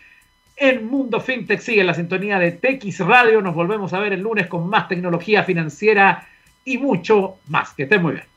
en 0.56 0.86
Mundo 0.86 1.20
FinTech. 1.20 1.60
Sigue 1.60 1.84
la 1.84 1.94
sintonía 1.94 2.38
de 2.38 2.52
TX 2.52 3.00
Radio. 3.00 3.40
Nos 3.40 3.54
volvemos 3.54 3.92
a 3.92 4.00
ver 4.00 4.12
el 4.12 4.20
lunes 4.20 4.46
con 4.46 4.68
más 4.68 4.88
tecnología 4.88 5.44
financiera 5.44 6.26
y 6.64 6.78
mucho 6.78 7.36
más. 7.48 7.74
Que 7.74 7.84
estén 7.84 8.02
muy 8.02 8.12
bien. 8.14 8.33